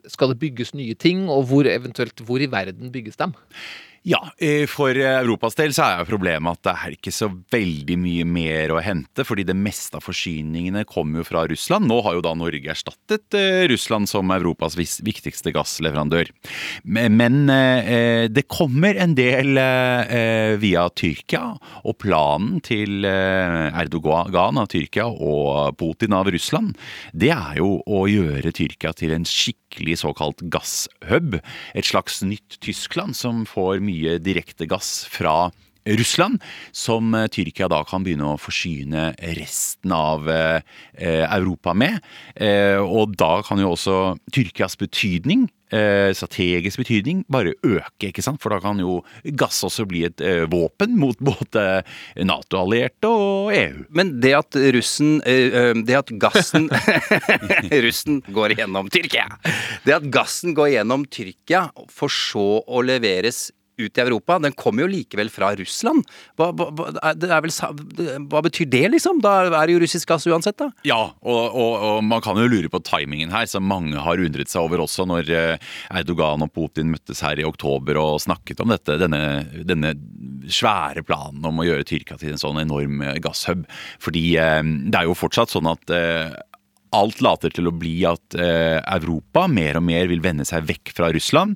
[0.10, 3.36] skal det bygges nye ting, og hvor eventuelt hvor i verden bygges dem?
[4.08, 7.98] Ja, eh, for Europas del så er jo problemet at det er ikke så veldig
[8.00, 11.90] mye mer å hente, fordi det meste av forsyningene kommer jo fra Russland.
[11.90, 16.32] Nå har jo da Norge erstattet eh, Russland som Europas viktigste gassleverandør.
[16.88, 19.60] Men eh, det kommer en del
[20.60, 21.44] via Tyrkia,
[21.84, 26.78] og planen til Erdogan av Tyrkia og Putin av Russland,
[27.12, 31.40] det er jo å gjøre Tyrkia til en skikkelig såkalt gasshub.
[31.76, 33.89] Et slags nytt Tyskland som får mye
[34.24, 35.50] direkte gass fra
[35.98, 40.60] Russland, som eh, Tyrkia da kan begynne å forsyne resten av eh,
[40.94, 42.00] eh, Europa med.
[42.84, 43.96] Og da kan jo også
[44.34, 48.40] Tyrkias betydning, strategisk betydning, bare øke, ikke sant?
[48.42, 49.04] For da kan jo
[49.38, 51.66] gass også bli et våpen mot både
[52.26, 53.84] Nato-allierte og EU.
[53.94, 56.70] Men det at russen Det at gassen
[57.86, 59.28] Russen går gjennom Tyrkia.
[59.86, 64.86] Det at gassen går gjennom Tyrkia for så å leveres ut i Europa, den kommer
[64.86, 66.06] jo likevel fra Russland.
[66.40, 67.52] Hva, vel,
[68.30, 69.22] hva betyr det, liksom?
[69.24, 70.70] Da er det jo russisk gass uansett, da.
[70.88, 74.52] Ja, og, og, og man kan jo lure på timingen her, som mange har undret
[74.52, 78.74] seg over også når eh, Erdogan og Putin møttes her i oktober og snakket om
[78.74, 79.24] dette, denne,
[79.68, 79.96] denne
[80.50, 83.66] svære planen om å gjøre Tyrkia til en sånn enorm eh, gasshub.
[84.04, 85.98] Fordi eh, det er jo fortsatt sånn at
[86.96, 91.12] alt later til å bli at Europa mer og mer vil vende seg vekk fra
[91.14, 91.54] Russland.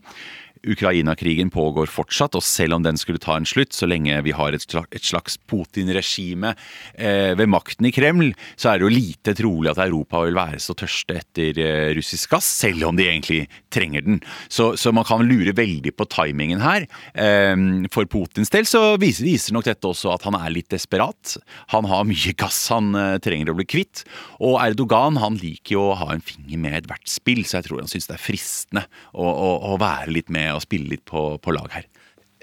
[0.63, 4.56] Ukraina-krigen pågår fortsatt, og selv om den skulle ta en slutt, så lenge vi har
[4.56, 6.54] et slags, Putin-regime
[6.95, 10.62] eh, ved makten i Kreml, så er det jo lite trolig at Europa vil være
[10.63, 13.41] så tørste etter eh, russisk gass, selv om de egentlig
[13.73, 14.21] trenger den.
[14.47, 16.88] Så, så man kan lure veldig på timingen her.
[17.12, 17.56] Eh,
[17.93, 21.36] for Putins del så viser, viser nok dette også at han er litt desperat.
[21.76, 24.06] Han har mye gass han trenger å bli kvitt.
[24.39, 27.67] Og Erdogan han liker jo å ha en finger med i ethvert spill, så jeg
[27.67, 31.06] tror han syns det er fristende å, å, å være litt med og spille litt
[31.10, 31.86] på, på lag her.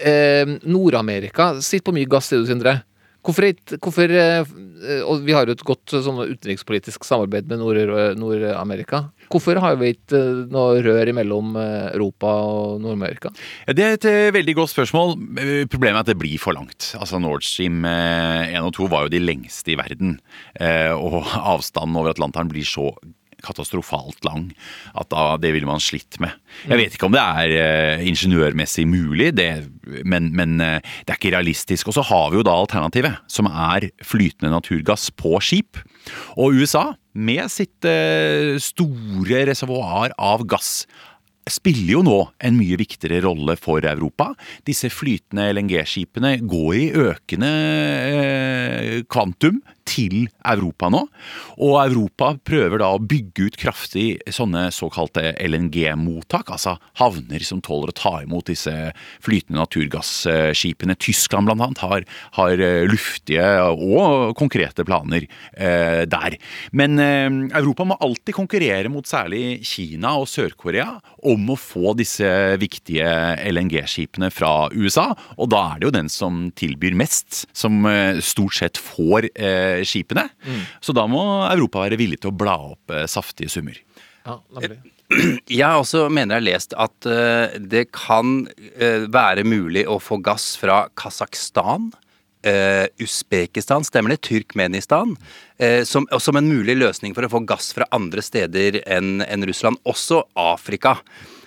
[0.01, 2.81] eh, Nord-Amerika sitter på mye gass, sier du, Sindre.
[3.21, 3.45] Hvorfor,
[3.77, 4.47] hvorfor eh,
[5.05, 9.03] Og vi har jo et godt eh, sånn utenrikspolitisk samarbeid med Nord- Nord-Amerika.
[9.29, 13.29] Hvorfor har vi ikke eh, noe rør mellom Europa og Nord-Amerika?
[13.67, 15.13] Ja, Det er et veldig godt spørsmål.
[15.69, 16.95] Problemet er at det blir for langt.
[16.97, 20.17] Altså Nord Stream eh, 1 og 2 var jo de lengste i verden.
[20.97, 21.21] Og
[21.53, 22.89] avstanden over Atlanteren blir så
[23.43, 24.49] katastrofalt lang
[24.97, 26.35] at da, det ville man slitt med.
[26.67, 29.49] Jeg vet ikke om det er eh, ingeniørmessig mulig, det,
[30.05, 31.91] men, men eh, det er ikke realistisk.
[31.91, 35.81] Og så har vi jo da alternativet, som er flytende naturgass på skip.
[36.39, 40.81] Og USA, med sitt eh, store reservoar av gass,
[41.49, 44.31] spiller jo nå en mye viktigere rolle for Europa.
[44.67, 51.03] Disse flytende LNG-skipene går i økende eh, kvantum til Europa nå.
[51.59, 57.91] Og Europa prøver da å bygge ut kraftig sånne såkalte LNG-mottak, altså havner som tåler
[57.91, 58.73] å ta imot disse
[59.23, 60.97] flytende naturgasskipene.
[61.01, 62.05] Tyskland annet har,
[62.37, 66.37] har eh, luftige og konkrete planer eh, der.
[66.71, 67.27] Men eh,
[67.59, 70.87] Europa må alltid konkurrere mot særlig Kina og Sør-Korea
[71.27, 72.27] om å få disse
[72.61, 73.09] viktige
[73.51, 78.57] LNG-skipene fra USA, og da er det jo den som tilbyr mest, som eh, stort
[78.57, 80.27] sett får eh, skipene.
[80.81, 83.77] Så da må Europa være villig til å bla opp eh, saftige summer.
[84.25, 84.79] Ja, nemlig.
[85.51, 88.45] Jeg også mener jeg har lest at eh, det kan
[88.79, 91.89] eh, være mulig å få gass fra Kasakhstan.
[92.47, 94.21] eh, Usbekistan, stemmer det?
[94.29, 95.17] Turkmenistan.
[95.59, 99.45] eh, som, som en mulig løsning for å få gass fra andre steder enn enn
[99.49, 99.77] Russland.
[99.83, 100.95] Også Afrika.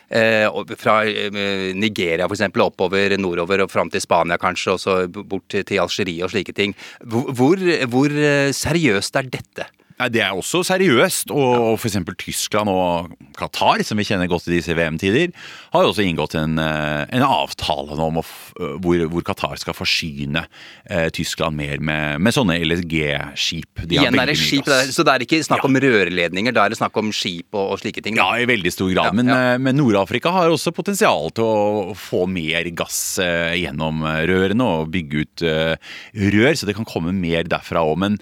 [0.09, 0.47] Eh,
[0.79, 5.79] fra eh, Nigeria eksempel, oppover nordover og fram til Spania kanskje, og så bort til,
[5.81, 6.77] Algerie og slike ting.
[7.01, 9.69] Hvor, hvor eh, seriøst er dette?
[9.95, 11.31] Nei, Det er også seriøst.
[11.31, 11.97] Og f.eks.
[12.19, 15.31] Tyskland og Qatar, som vi kjenner godt i disse VM-tider,
[15.75, 19.77] har jo også inngått en, eh, en avtale om å eh, hvor, hvor Qatar skal
[19.79, 20.43] forsyne
[20.91, 23.85] eh, Tyskland mer med, med sånne LSG-skip.
[23.87, 26.75] Igjen er det skip, det er- så det er ikke snakk om rørledninger, da er
[26.75, 28.19] det snakk om skip og, og slike ting.
[28.19, 29.13] Ja, i veldig stor grad.
[29.13, 29.39] Ja, men, ja.
[29.55, 34.91] eh, men Nord-Afrika har også potensial til å få mer gass eh, gjennom rørene og
[34.95, 35.95] bygge ut eh,
[36.35, 37.99] rør, så det kan komme mer derfra òg.
[38.05, 38.19] Men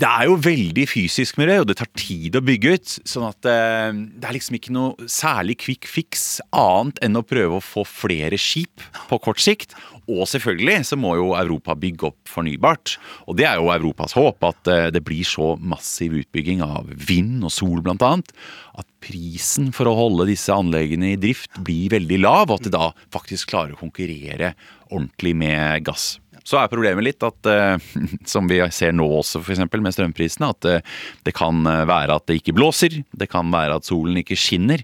[0.00, 2.92] det er jo veldig fysisk det, og det tar tid å bygge ut.
[3.08, 7.58] Sånn at eh, det er liksom ikke noe særlig quick fix annet enn å prøve
[7.58, 9.76] å få flere skip på kort sikt.
[10.08, 12.96] Og selvfølgelig så må jo Europa bygge opp fornybart.
[13.28, 17.44] Og det er jo Europas håp, at eh, det blir så massiv utbygging av vind
[17.44, 18.32] og sol annet,
[18.80, 22.74] at prisen for å holde disse anleggene i drift blir veldig lav, og at det
[22.78, 24.54] da faktisk klarer å konkurrere
[24.88, 26.14] ordentlig med gass.
[26.46, 27.76] Så er problemet litt at, eh,
[28.32, 29.64] som vi ser nå også f.eks.
[29.72, 30.94] med strømprisene, at eh,
[31.26, 34.82] det kan eh, være at det ikke blåser, det kan være at solen ikke skinner.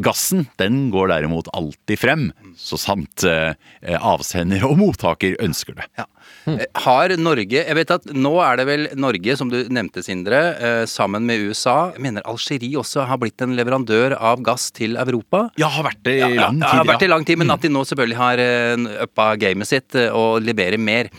[0.00, 5.88] Gassen den går derimot alltid frem, så sant avsender og mottaker ønsker det.
[5.98, 6.06] Ja.
[6.48, 10.38] Eh, Har Norge Jeg vet at nå er det vel Norge, som du nevnte, Sindre,
[10.56, 11.92] eh, sammen med USA.
[11.92, 15.50] Jeg mener Algerie også har blitt en leverandør av gass til Europa.
[15.60, 16.78] Ja, har vært det i lang Ja, tid.
[16.80, 17.38] har vært i lang tid, Mm.
[17.46, 21.10] men at de nå selvfølgelig har eh, uppa gamet sitt og leverer mer.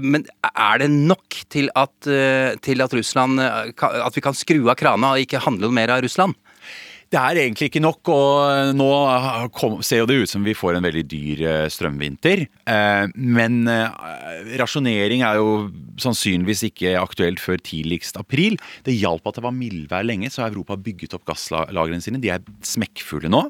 [0.00, 1.92] Men er det nok til at,
[2.62, 6.34] til at Russland At vi kan skru av krana og ikke handle mer av Russland?
[7.08, 8.88] Det er egentlig ikke nok, og nå
[9.86, 12.42] ser jo det ut som vi får en veldig dyr eh, strømvinter.
[12.68, 15.70] Eh, Men eh, rasjonering er jo
[16.04, 18.58] sannsynligvis ikke aktuelt før tidligst april.
[18.84, 22.20] Det hjalp at det var mildvær lenge, så har Europa bygget opp gasslagrene sine.
[22.20, 23.40] De er smekkfulle nå.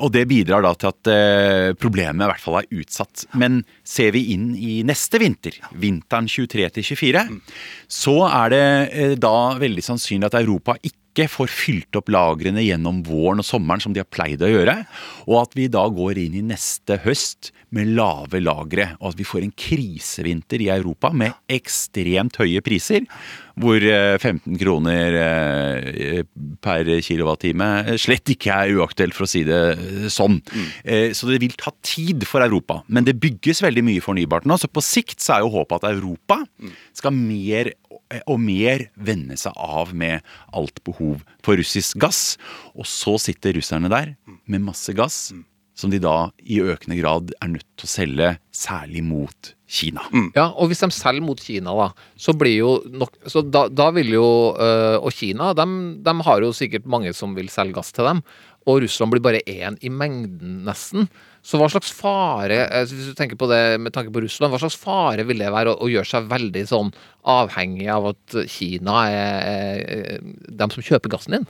[0.00, 3.26] Og det bidrar da til at problemet i hvert fall er utsatt.
[3.40, 7.26] Men ser vi inn i neste vinter, vinteren 23-24,
[7.90, 8.64] så er det
[9.20, 13.82] da veldig sannsynlig at Europa ikke ikke får fylt opp lagrene gjennom våren og sommeren
[13.82, 14.76] som de har pleid å gjøre,
[15.26, 19.26] og at vi da går inn i neste høst med lave lagre, og at vi
[19.26, 23.06] får en krisevinter i Europa med ekstremt høye priser,
[23.60, 26.22] hvor eh, 15 kroner eh,
[26.64, 30.40] per kilowattime slett ikke er uaktuelt, for å si det eh, sånn.
[30.40, 30.68] Mm.
[31.16, 34.70] Så det vil ta tid for Europa, men det bygges veldig mye fornybart nå, så
[34.70, 36.40] på sikt så er jo håpet at Europa
[36.96, 37.74] skal mer
[38.26, 40.24] og mer vende seg av med
[40.56, 42.36] alt behov for russisk gass.
[42.74, 44.14] Og så sitter russerne der
[44.50, 45.30] med masse gass,
[45.78, 50.02] som de da i økende grad er nødt til å selge, særlig mot Kina.
[50.34, 53.86] Ja, og hvis de selger mot Kina, da, så blir jo nok Så da, da
[53.94, 54.26] vil jo
[54.58, 58.24] øh, Og Kina, de, har jo sikkert mange som vil selge gass til dem.
[58.66, 61.06] Og Russland blir bare én i mengden, nesten.
[61.42, 64.60] Så hva slags fare, eh, hvis du tenker på det med tanke på Russland, hva
[64.60, 66.92] slags fare vil det være å, å gjøre seg veldig sånn
[67.30, 70.28] avhengig av at Kina er, er
[70.60, 71.48] dem som kjøper gassen din?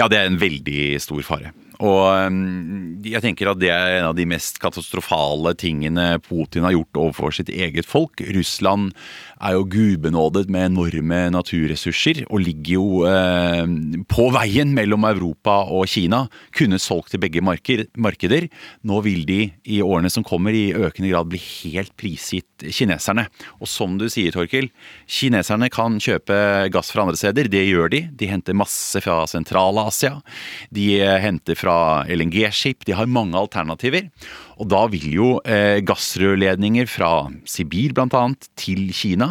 [0.00, 1.54] Ja, det er en veldig stor fare.
[1.80, 7.00] Og jeg tenker at det er en av de mest katastrofale tingene Putin har gjort
[7.06, 8.20] overfor sitt eget folk.
[8.36, 8.92] Russland
[9.40, 13.64] er jo gudbenådet med enorme naturressurser og ligger jo eh,
[14.10, 16.26] på veien mellom Europa og Kina.
[16.56, 18.48] Kunne solgt til begge markeder.
[18.86, 23.26] Nå vil de i årene som kommer i økende grad bli helt prisgitt kineserne.
[23.60, 24.68] Og som du sier, Torkil,
[25.08, 27.48] kineserne kan kjøpe gass fra andre steder.
[27.52, 28.02] Det gjør de.
[28.12, 30.18] De henter masse fra Sentral-Asia.
[30.74, 32.84] De eh, henter fra LNG-skip.
[32.84, 34.10] De har mange alternativer.
[34.60, 38.24] Og da vil jo eh, gassrørledninger fra Sibir bl.a.
[38.60, 39.29] til Kina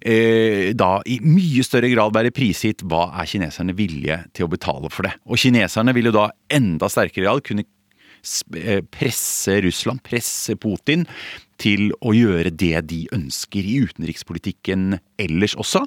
[0.00, 4.90] eh, da i mye større grad være prisgitt hva er kineserne villige til å betale
[4.92, 5.16] for det.
[5.28, 7.66] Og kineserne vil jo da enda sterkere grad kunne
[8.56, 11.06] eh, presse Russland, presse Putin,
[11.62, 15.86] til å gjøre det de ønsker i utenrikspolitikken ellers også.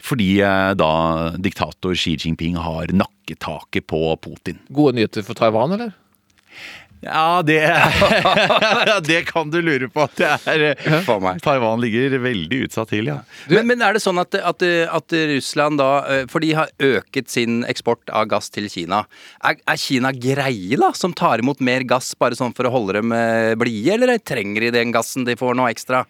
[0.00, 0.92] Fordi eh, da
[1.36, 4.60] diktator Xi Jinping har nakketaket på Putin.
[4.72, 5.96] Gode nyheter for Taiwan, eller?
[7.00, 7.60] Ja, det,
[9.08, 10.04] det kan du lure på.
[10.18, 10.64] Det er,
[11.22, 11.40] meg.
[11.40, 13.20] Taiwan ligger veldig utsatt til, ja.
[13.48, 17.32] Men, men er det sånn at, at, at Russland da eh, For de har øket
[17.32, 19.06] sin eksport av gass til Kina.
[19.40, 23.00] Er, er Kina greie, da, som tar imot mer gass bare sånn for å holde
[23.00, 26.04] dem eh, blide, eller trenger de den gassen de får nå ekstra?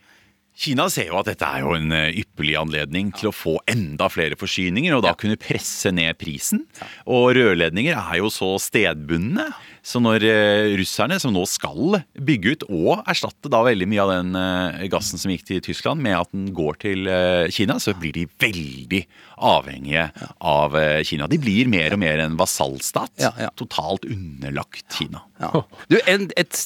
[0.61, 4.11] Kina ser jo at dette er jo en eh, ypperlig anledning til å få enda
[4.13, 6.67] flere forsyninger, og da kunne presse ned prisen.
[7.09, 9.47] Og rørledninger er jo så stedbundne,
[9.91, 14.13] Så når eh, russerne, som nå skal bygge ut og erstatte da veldig mye av
[14.13, 17.97] den eh, gassen som gikk til Tyskland, med at den går til eh, Kina, så
[17.99, 19.03] blir de veldig
[19.51, 20.05] avhengige
[20.45, 20.75] av
[21.09, 21.27] Kina.
[21.31, 23.15] De blir mer og mer en vasallstat.
[23.23, 23.49] Ja, ja.
[23.59, 25.25] Totalt underlagt Kina.
[25.41, 25.63] Ja.
[25.89, 26.59] Du, en, et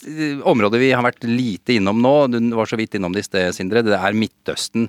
[0.42, 3.54] område vi har vært lite innom nå, du var så vidt innom det i sted,
[3.54, 4.88] Sindre, det er Midtøsten.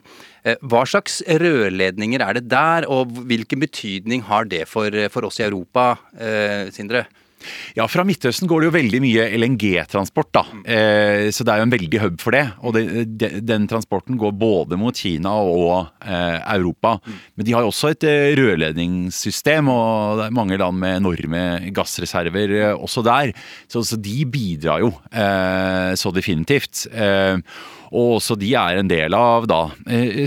[0.66, 5.46] Hva slags rørledninger er det der, og hvilken betydning har det for, for oss i
[5.46, 5.92] Europa,
[6.74, 7.06] Sindre?
[7.78, 10.46] Ja, fra Midtøsten går det jo veldig mye LNG-transport, da.
[10.64, 12.46] Eh, så det er jo en veldig hub for det.
[12.64, 12.86] Og det,
[13.20, 16.96] de, den transporten går både mot Kina og eh, Europa.
[17.36, 21.46] Men de har jo også et eh, rørledningssystem, og det er mange land med enorme
[21.76, 23.34] gassreserver eh, også der.
[23.68, 26.86] Så, så de bidrar jo eh, så definitivt.
[26.92, 27.38] Eh,
[27.96, 29.62] og også de er en del av da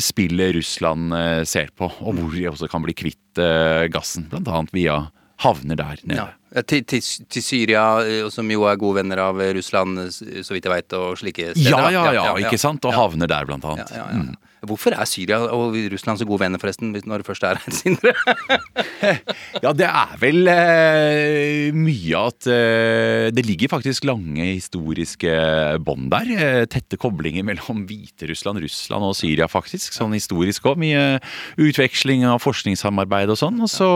[0.01, 1.13] spillet Russland
[1.51, 3.41] ser på, og hvor de også kan bli kvitt
[3.93, 4.29] gassen.
[4.39, 5.03] Annet via
[5.43, 6.23] havner der nede.
[6.23, 6.38] Ja.
[6.67, 10.73] Til, til, til Syria, eh, som jo er gode venner av Russland, så vidt jeg
[10.73, 11.71] veit, og slike steder.
[11.71, 12.85] Ja, ja, ja, ja, ikke sant?
[12.89, 13.03] Og Ja.
[13.05, 13.91] havner der, blant Ja, annet.
[13.93, 14.37] ja, ja.
[14.67, 18.11] Hvorfor er Syria og Russland så gode venner, forresten, når det først er her, Sindre?
[19.63, 25.31] Ja, det er vel eh, mye at eh, det ligger faktisk lange historiske
[25.87, 26.31] bånd der.
[26.35, 29.95] Eh, tette koblinger mellom Hviterussland, Russland og Syria, faktisk.
[29.95, 30.81] Sånn historisk òg.
[30.83, 31.21] Mye
[31.63, 33.63] utveksling av forskningssamarbeid og sånn.
[33.65, 33.91] Og så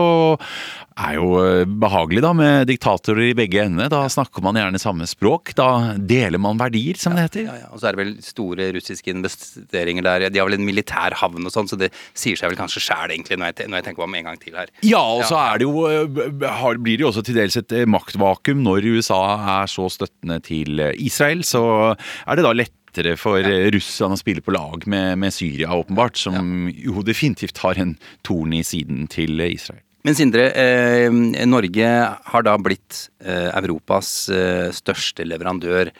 [0.99, 3.89] er jo eh, behagelig da med diktatorer i begge endene.
[3.91, 5.53] Da snakker man gjerne samme språk.
[5.57, 7.45] Da deler man verdier, som det heter.
[7.47, 7.69] Ja, ja.
[7.73, 10.27] Og så er det vel store russiske investeringer der.
[10.33, 13.13] De har vel en militær havn og sånn, så det sier seg vel kanskje sjæl,
[13.15, 14.71] egentlig, når jeg, når jeg tenker meg om en gang til her.
[14.85, 17.71] Ja, og så er det jo, eh, har- blir det jo også til dels et
[17.71, 19.21] eh, maktvakuum når USA
[19.63, 21.43] er så støttende til eh, Israel.
[21.47, 21.63] Så
[21.95, 23.69] er det da lettere for ja.
[23.73, 26.17] Russland å spille på lag med, med Syria, åpenbart.
[26.19, 29.81] Som jo definitivt har en torn i siden til Israel.
[30.03, 31.07] Men Sindre, eh,
[31.47, 31.89] Norge
[32.27, 35.93] har da blitt eh, Europas eh, største leverandør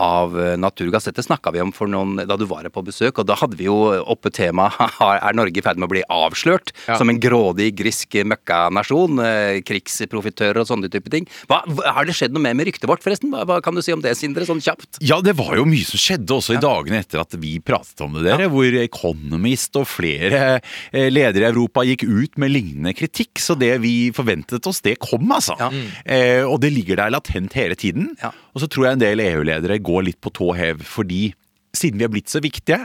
[0.00, 1.06] av eh, naturgass.
[1.10, 3.58] Dette snakka vi om for noen, da du var her på besøk, og da hadde
[3.60, 4.78] vi jo oppe temaet
[5.20, 6.96] Er Norge i ferd med å bli avslørt Ja.
[7.00, 9.20] som en grådig, grisk møkkanasjon?
[9.24, 11.26] Eh, krigsprofitører og sånne type ting.
[11.50, 13.32] Hva, har det skjedd noe mer med ryktet vårt, forresten?
[13.34, 15.00] Hva, hva kan du si om det, Sindre, sånn kjapt?
[15.04, 18.16] Ja, det var jo mye som skjedde også i dagene etter at vi pratet om
[18.16, 18.48] det, dere.
[18.52, 23.40] Hvor Economist og flere eh, ledere i Europa gikk ut med lignende kritikk.
[23.42, 25.56] Så det vi forventet oss, det kom, altså.
[25.60, 25.70] Ja.
[26.04, 28.12] Eh, og det ligger der latent hele tiden.
[28.22, 28.30] Ja.
[28.54, 31.30] Og så tror jeg en del EU-ledere går litt på tå hev fordi
[31.76, 32.78] siden vi er blitt så viktige,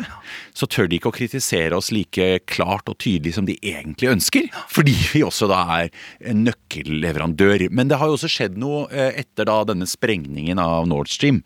[0.53, 4.49] så tør de ikke å kritisere oss like klart og tydelig som de egentlig ønsker.
[4.71, 5.89] Fordi vi også da er
[6.35, 7.67] nøkkelleverandør.
[7.73, 11.41] Men det har jo også skjedd noe eh, etter da denne sprengningen av Nord Stream.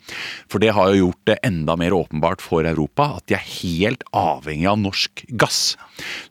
[0.52, 4.04] For det har jo gjort det enda mer åpenbart for Europa at de er helt
[4.16, 5.62] avhengig av norsk gass.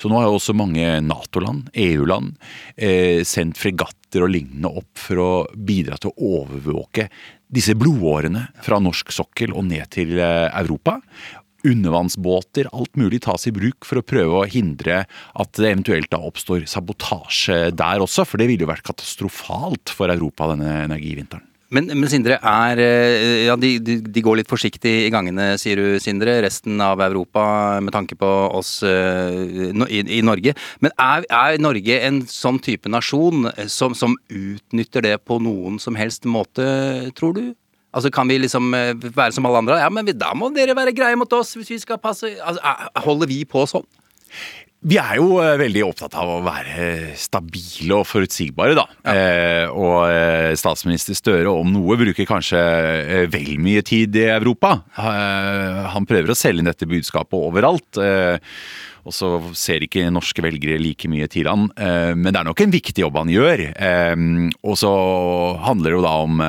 [0.01, 2.35] Så nå har jo også mange Nato-land, EU-land,
[2.77, 7.09] eh, sendt fregatter og lignende opp for å bidra til å overvåke
[7.49, 10.99] disse blodårene fra norsk sokkel og ned til eh, Europa.
[11.67, 16.21] Undervannsbåter, alt mulig tas i bruk for å prøve å hindre at det eventuelt da
[16.23, 21.48] oppstår sabotasje der også, for det ville jo vært katastrofalt for Europa denne energivinteren.
[21.69, 25.99] Men, men Sindre, er eh, Ja, de, de, går litt forsiktig i gangene, sier du,
[26.01, 26.39] Sindre.
[26.45, 27.43] Resten av Europa
[27.83, 30.55] med tanke på oss eh, i, i Norge.
[30.81, 35.77] Men er, er Norge en sånn type nasjon eh, som, som utnytter det på noen
[35.81, 36.65] som helst måte,
[37.17, 37.43] tror du?
[37.93, 39.79] Altså Kan vi liksom være som alle andre?
[39.81, 43.01] Ja, men da må dere være greie mot oss hvis vi skal passe altså, er-
[43.01, 43.85] Holder vi på sånn?
[44.79, 48.85] Vi er jo eh, veldig opptatt av å være stabile og forutsigbare, da.
[49.11, 54.77] Eh, og eh, statsminister Støre om noe bruker kanskje eh, vel mye tid i Europa.
[54.95, 57.99] Eh, han prøver å selge inn dette budskapet overalt.
[57.99, 58.39] Eh,
[59.03, 61.69] og så ser ikke norske velgere like mye til han.
[61.79, 63.63] Men det er nok en viktig jobb han gjør.
[64.59, 64.91] Og så
[65.63, 66.43] handler det jo da om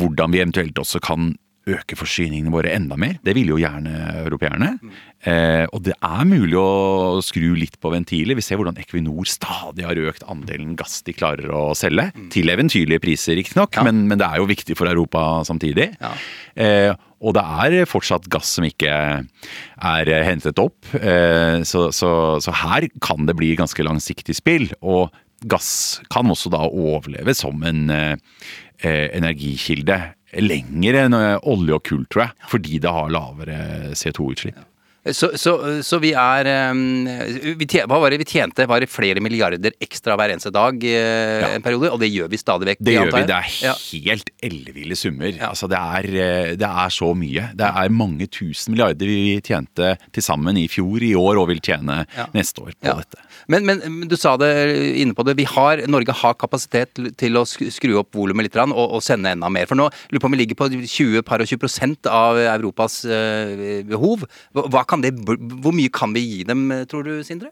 [0.00, 1.28] hvordan vi eventuelt også kan
[1.70, 3.18] øke forsyningene våre enda mer.
[3.24, 3.92] Det vil jo gjerne
[4.24, 4.74] europeerne.
[5.24, 8.36] Eh, og det er mulig å skru litt på ventiler.
[8.36, 12.10] Vi ser hvordan Equinor stadig har økt andelen gass de klarer å selge.
[12.34, 13.84] Til eventyrlige priser, riktignok, Ja.
[13.88, 15.94] men, men det er jo viktig for Europa samtidig.
[16.00, 16.12] Ja.
[16.60, 16.92] Eh,
[17.24, 20.76] og det er fortsatt gass som ikke er hentet opp.
[20.98, 22.10] Eh, så, så,
[22.44, 24.68] så her kan det bli ganske langsiktig spill.
[24.84, 25.08] Og
[25.48, 28.12] gass kan også da overleve som en eh,
[28.84, 29.98] eh, energikilde
[30.44, 32.36] lenger enn eh, olje og kull, tror jeg.
[32.52, 33.58] Fordi det har lavere
[33.96, 34.60] CO2-utslipp.
[35.12, 35.52] Så, så,
[35.84, 38.64] så vi er vi tjente, Hva var det vi tjente?
[38.70, 41.90] Var det flere milliarder ekstra hver eneste dag eh, en periode?
[41.92, 42.80] Og det gjør vi stadig vekk?
[42.80, 43.22] Det gjør vi.
[43.28, 43.74] Det er Ja.
[43.92, 45.36] helt elleville summer.
[45.50, 47.50] Altså, det, er, eh, det er så mye.
[47.54, 51.60] Det er mange tusen milliarder vi tjente til sammen i fjor, i år og vil
[51.60, 52.26] tjene Ja.
[52.32, 52.94] neste år på Ja.
[53.02, 53.20] dette.
[53.50, 54.50] Men, men, du sa det
[55.00, 55.36] inne på det.
[55.38, 59.50] Vi har, Norge har kapasitet til- å skru opp volumet litt og, og sende enda
[59.52, 59.66] mer.
[59.66, 63.02] For nå lurer på om vi ligger på 20 par og 20 prosent av Europas
[63.04, 64.26] eh, behov.
[64.54, 65.14] Det,
[65.60, 67.50] hvor mye kan vi gi dem, eh, tror du, Sindre?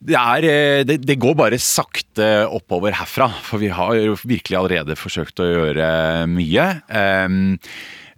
[0.00, 4.96] Det, er, eh, det, det går bare sakte oppover herfra, for vi har virkelig allerede
[4.96, 5.90] forsøkt å gjøre
[6.30, 6.68] mye.
[6.88, 7.58] Ehm,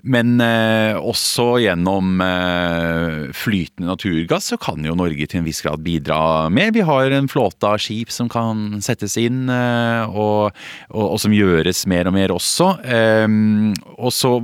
[0.03, 5.85] Men eh, også gjennom eh, flytende naturgass så kan jo Norge til en viss grad
[5.85, 6.73] bidra mer.
[6.75, 10.59] Vi har en flåte av skip som kan settes inn, eh, og,
[10.91, 12.73] og, og som gjøres mer og mer også.
[12.83, 14.35] Ehm, og så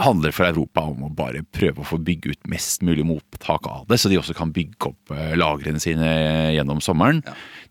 [0.00, 3.68] handler det for Europa om å bare prøve å få bygge ut mest mulig mottak
[3.68, 6.08] av det, så de også kan bygge opp eh, lagrene sine
[6.56, 7.20] gjennom sommeren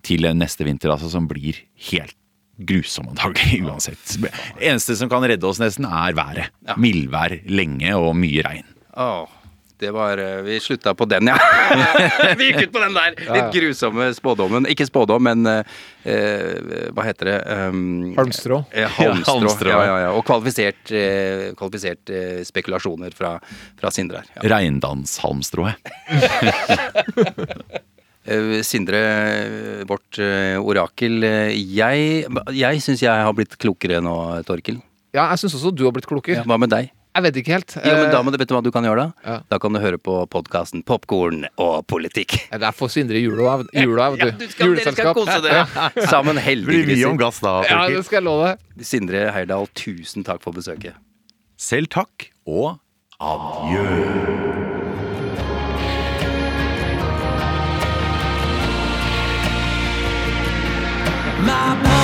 [0.05, 1.57] til neste vinter, altså, som blir
[1.89, 2.17] helt
[2.57, 4.17] grusom antagelig uansett.
[4.59, 6.51] Eneste som kan redde oss nesten, er været.
[6.81, 8.67] Mildvær lenge og mye regn.
[8.99, 9.29] Åh,
[9.81, 11.37] det var eh, Vi slutta på den, ja.
[12.37, 13.15] vi gikk ut på den der!
[13.17, 14.67] Litt grusomme spådommen.
[14.69, 17.37] Ikke spådom, men eh, eh, hva heter det?
[17.71, 18.61] Um, Halmstrå.
[18.69, 19.39] Eh, halmstrå.
[19.39, 19.73] halmstrå.
[19.73, 20.11] Ja, ja, ja.
[20.13, 23.37] Og kvalifisert, eh, kvalifisert eh, spekulasjoner fra,
[23.81, 24.29] fra Sindre her.
[24.37, 24.43] Ja.
[28.26, 31.24] Eh, Sindre, eh, vårt eh, orakel.
[31.57, 34.15] Jeg, jeg syns jeg har blitt klokere nå,
[34.47, 34.82] Torkil.
[35.11, 36.45] Ja, jeg syns også du har blitt klokere.
[36.47, 36.91] Hva med deg?
[37.11, 37.74] Jeg vet ikke helt.
[37.76, 39.24] Jo, men da må du, Vet du hva du kan gjøre da?
[39.28, 39.34] Ja.
[39.51, 42.38] Da kan du høre på podkasten Popkorn og politikk.
[42.53, 44.47] Det er for Sindre i jula, jula vet du.
[44.63, 45.19] Juleselskap.
[45.43, 45.65] dere.
[46.13, 46.86] Sammen heldigvis.
[46.88, 47.57] blir mye om gass da.
[47.67, 48.55] Ja, det skal jeg love.
[48.80, 50.95] Sindre Heyerdahl, tusen takk for besøket.
[51.59, 52.78] Selv takk, og
[53.19, 54.70] adjø.
[61.43, 62.00] My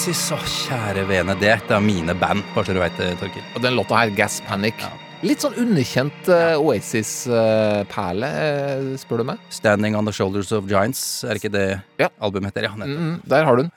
[0.00, 1.34] Oasis, å kjære vene.
[1.36, 3.42] Det er et av mine band, bare så du veit det, Torkil.
[3.52, 4.80] Og den låta her, Gas Panic.
[5.20, 9.42] Litt sånn underkjent uh, Oasis-perle, uh, spør du meg.
[9.52, 11.66] Standing on the Shoulders of Giants, er ikke det
[12.00, 12.08] Ja.
[12.16, 12.70] albumet heter?
[12.70, 12.88] Ja.
[12.88, 13.74] Mm, der har du den.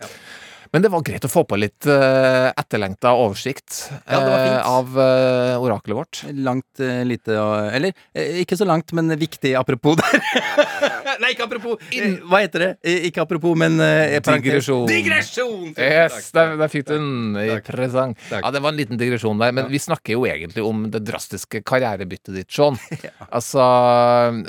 [0.74, 3.76] Men det var greit å få på litt uh, etterlengta oversikt
[4.10, 6.22] Ja, eh, av uh, oraklet vårt.
[6.34, 10.24] Langt eh, lite og Eller eh, ikke så langt, men viktig apropos der.
[11.22, 11.78] Nei, ikke apropos.
[11.94, 12.18] In...
[12.30, 12.70] hva heter det?
[12.82, 14.18] Eh, ikke apropos, men eh.
[14.24, 14.88] Digresjon.
[14.90, 15.74] Digresjon!
[15.78, 18.16] Yes, der, der fikk du den i presang.
[18.32, 21.62] Ja, det var en liten digresjon der, men vi snakker jo egentlig om det drastiske
[21.68, 22.80] karrierebyttet ditt, Sean.
[23.34, 23.64] Altså,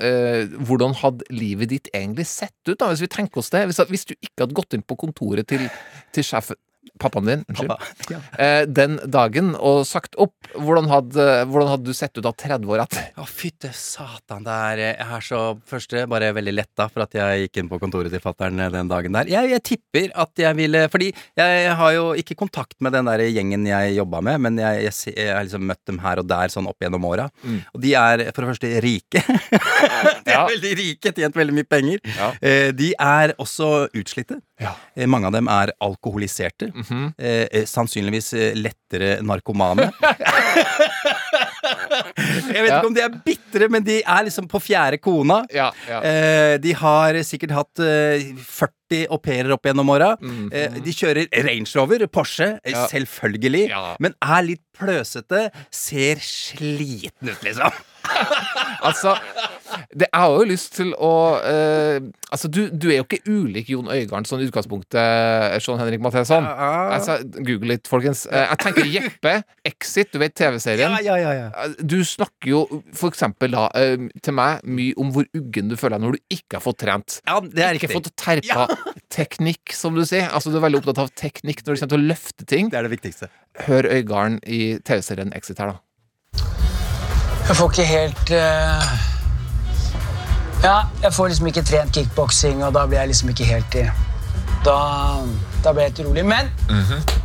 [0.05, 3.64] eh, hvordan hadde livet ditt egentlig sett ut, da, hvis vi tenker oss det?
[3.70, 5.64] Hvis, hvis du ikke hadde gått inn på kontoret til,
[6.15, 6.61] til sjefen
[7.01, 7.71] Pappaen din, unnskyld.
[7.73, 8.19] Pappa, ja.
[8.45, 12.69] Eh, den dagen og sagt opp, hvordan hadde, hvordan hadde du sett ut da 30
[12.71, 13.07] år etter?
[13.19, 17.47] Å, fytte satan, det er Jeg er så Første, bare veldig letta for at jeg
[17.47, 19.33] gikk inn på kontoret til fattern den dagen der.
[19.33, 21.09] Jeg, jeg tipper at jeg ville Fordi
[21.41, 25.17] jeg har jo ikke kontakt med den der gjengen jeg jobba med, men jeg, jeg,
[25.17, 27.31] jeg har liksom møtt dem her og der sånn opp gjennom åra.
[27.73, 29.25] Og de er for det første rike.
[29.25, 30.45] de er Ja.
[30.53, 32.05] veldig rike, tjent veldig mye penger.
[32.12, 32.31] Ja.
[32.45, 34.43] Eh, de er også utslitte.
[34.61, 34.75] Ja.
[34.95, 36.69] Eh, mange av dem er alkoholiserte.
[36.75, 37.13] Mm -hmm.
[37.19, 39.91] eh, sannsynligvis eh, lettere narkomane.
[42.55, 42.79] Jeg vet Ja.
[42.79, 45.45] ikke om de er bitre, men de er liksom på fjerde kona.
[45.53, 46.01] Ja, ja.
[46.03, 48.71] Eh, de har sikkert hatt eh, 40
[49.11, 50.16] au pairer opp gjennom åra.
[50.20, 50.51] Mhm.
[50.53, 52.87] Eh, de kjører Range Rover, Porsche, eh, Ja.
[52.89, 53.68] selvfølgelig.
[53.70, 53.97] Ja.
[54.01, 55.51] Men er litt pløsete.
[55.70, 57.72] Ser sliten ut, liksom.
[58.85, 59.14] Altså,
[59.97, 62.01] Det Jeg har jo lyst til å eh,
[62.35, 66.45] Altså, du, du er jo ikke ulik Jon Øigarden sånn i utgangspunktet, Sean Henrik Matheson.
[66.45, 68.24] Altså, Google litt, folkens.
[68.26, 70.91] Eh, Jeg tenker Jeppe, Exit, du vet TV-serien.
[70.99, 71.68] Ja, ja, ja, ja.
[71.80, 75.97] Du snakker jo for eksempel da eh, til meg mye om hvor uggen du føler
[75.97, 77.20] deg når du ikke har fått trent.
[77.30, 78.03] Ja, det er ikke riktig.
[78.03, 78.66] fått terpa
[79.14, 80.29] teknikk, som du sier.
[80.35, 82.70] Altså Du er veldig opptatt av teknikk når du kommer til å løfte ting.
[82.72, 83.31] Det er det viktigste.
[83.66, 85.81] Hør Øygarden i TV-serien Exit her, da.
[87.45, 88.95] Jeg får ikke helt uh...
[90.64, 93.85] Ja, jeg får liksom ikke trent kickboksing, og da blir jeg liksom ikke helt i
[94.64, 94.79] Da,
[95.64, 96.25] da blir jeg helt urolig.
[96.25, 96.49] Men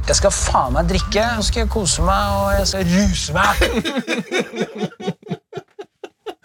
[0.09, 3.33] jeg skal faen meg drikke, og så skal jeg kose meg, og jeg skal ruse
[3.37, 3.53] meg.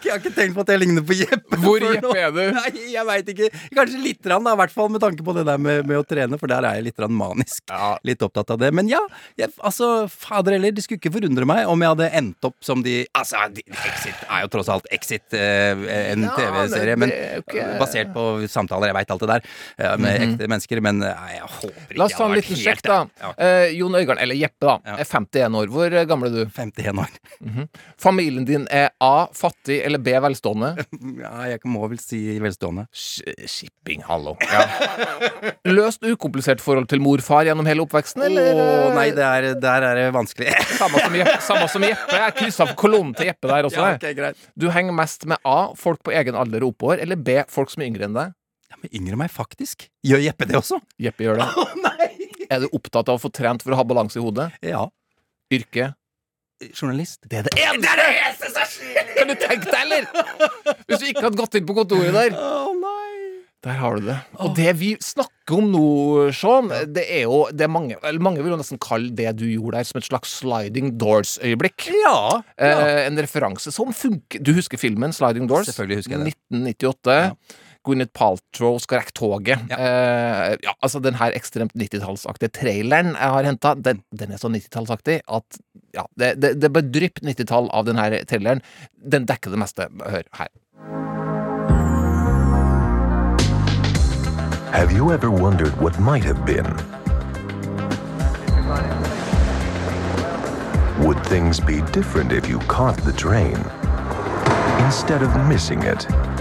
[0.05, 1.59] Jeg har ikke tenkt på at jeg ligner på Jeppe.
[1.63, 2.41] Hvor Jeppe er du?
[2.59, 3.49] Nei, jeg veit ikke.
[3.77, 6.05] Kanskje litt, grann, da, i hvert fall med tanke på det der med, med å
[6.07, 7.63] trene, for der er jeg litt manisk.
[7.71, 7.95] Ja.
[8.07, 8.71] Litt opptatt av det.
[8.77, 9.01] Men ja,
[9.41, 12.83] jeg, altså, fader heller, det skulle ikke forundre meg om jeg hadde endt opp som
[12.85, 17.43] de Altså, de, Exit er jo tross alt Exit, eh, en Ja, TV-serie, men jo
[17.45, 19.49] ikke- basert på samtaler, jeg veit alt det der,
[19.79, 22.83] eh, med ekte mennesker, men nei, jeg håper ikke La oss ta en liten sjekk,
[22.83, 22.99] da.
[23.21, 23.33] Ja.
[23.39, 24.97] Eh, Jon Øigarden, eller Jeppe, da, Ja.
[25.01, 25.69] er 51 år.
[25.75, 26.51] Hvor eh, gammel er du?
[26.51, 27.69] 51 år.
[28.01, 29.27] Familien din er A.
[29.35, 30.15] Fattig eller B.
[30.25, 30.73] Velstående?
[31.25, 32.87] Ja, jeg må vel si velstående.
[32.95, 34.35] Sh- Shipping, hallo.
[34.43, 34.65] Ja.
[35.69, 38.51] Løst ukomplisert forhold til mor-far gjennom hele oppveksten, eller?
[38.59, 40.51] Oh, nei, det er, der er det vanskelig.
[40.81, 41.37] Samme som Jeppe.
[41.47, 42.19] Samme som Jeppe.
[42.21, 43.81] Jeg kryssa kolonnen til Jeppe der også.
[43.83, 44.49] Ja, okay, greit.
[44.59, 45.59] Du henger mest med A.
[45.79, 47.41] Folk på egen alder og oppover, eller B.
[47.53, 48.35] Folk som er yngre enn deg?
[48.73, 49.87] Ja, men yngre meg, faktisk.
[50.07, 50.81] Gjør Jeppe det også?
[51.01, 51.51] Jeppe gjør det.
[51.65, 52.11] Oh, nei!
[52.53, 54.51] Er du opptatt av å få trent for å ha balanse i hodet?
[54.65, 54.83] Ja.
[55.55, 55.93] Yrke?
[56.71, 57.21] Journalist.
[57.29, 58.51] Det er det eneste!
[59.17, 60.07] Kan du tenke deg, eller?
[60.87, 62.37] Hvis du ikke hadde gått inn på kontoret der.
[62.39, 63.05] Å nei!
[63.65, 64.17] Der har du det.
[64.45, 65.85] Og det vi snakker om nå,
[66.37, 69.47] Sean, det er jo det er mange, eller mange vil jo nesten kalle det du
[69.49, 71.89] gjorde der, som et slags sliding doors-øyeblikk.
[72.03, 72.43] Ja.
[72.61, 72.75] ja.
[72.85, 75.71] Eh, en referanse som funker Du husker filmen Sliding Doors?
[75.71, 76.35] Selvfølgelig husker jeg det.
[76.53, 77.17] 1998.
[77.23, 77.63] Ja.
[77.85, 79.65] Gwyneth Paltrow skal rekke toget.
[79.75, 84.49] Eh, ja, altså Den her ekstremt 90-tallsaktige traileren jeg har henta, den, den er så
[84.49, 85.59] 90-tallsaktig at
[85.95, 88.65] ja, det, det, det er bare drypp 90-tall av den her traileren.
[88.97, 89.89] Den dekker det meste.
[90.03, 90.53] Hør her.
[94.75, 96.67] Have you ever wondered what might have been?
[101.05, 103.57] Would things be different if you caught the train
[104.85, 106.34] instead of missing it?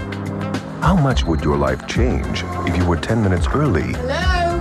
[0.84, 4.60] How much would your life change if you were 10 minutes early Hello?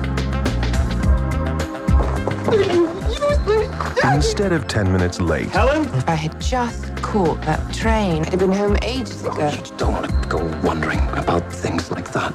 [4.15, 5.49] instead of 10 minutes late?
[5.49, 5.83] Helen?
[5.83, 8.23] If I had just caught that train.
[8.23, 9.51] I'd been home ages oh, ago.
[9.75, 12.33] Don't want to go wondering about things like that.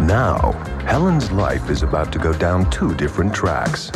[0.00, 0.52] Now,
[0.84, 3.90] Helen's life is about to go down two different tracks.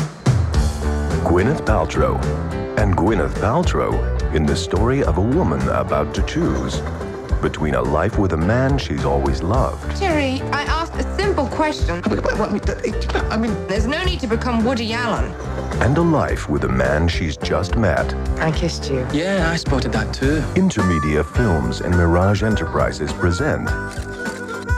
[1.29, 2.19] Gwyneth Paltrow
[2.79, 3.93] and Gwyneth Paltrow
[4.35, 6.81] in the story of a woman about to choose
[7.45, 12.01] between a life with a man she's always loved Jerry, I asked a simple question.
[12.07, 15.31] I mean, There's no need to become Woody Allen.
[15.83, 18.15] and a life with a man she's just met.
[18.41, 19.07] I kissed you.
[19.13, 20.41] yeah, I spotted that too.
[20.55, 23.69] Intermedia Films and Mirage Enterprises present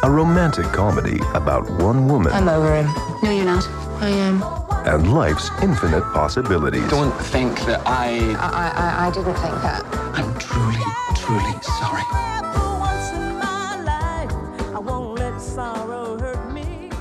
[0.02, 2.86] a romantic comedy about one woman I'm over him.
[3.22, 3.64] No, you're not.
[4.02, 4.42] I am.
[4.92, 6.88] and life's infinite possibilities.
[6.90, 8.08] Don't think that I.
[8.40, 9.84] I, I, I didn't think that.
[10.18, 10.82] I'm truly,
[11.14, 12.02] truly sorry.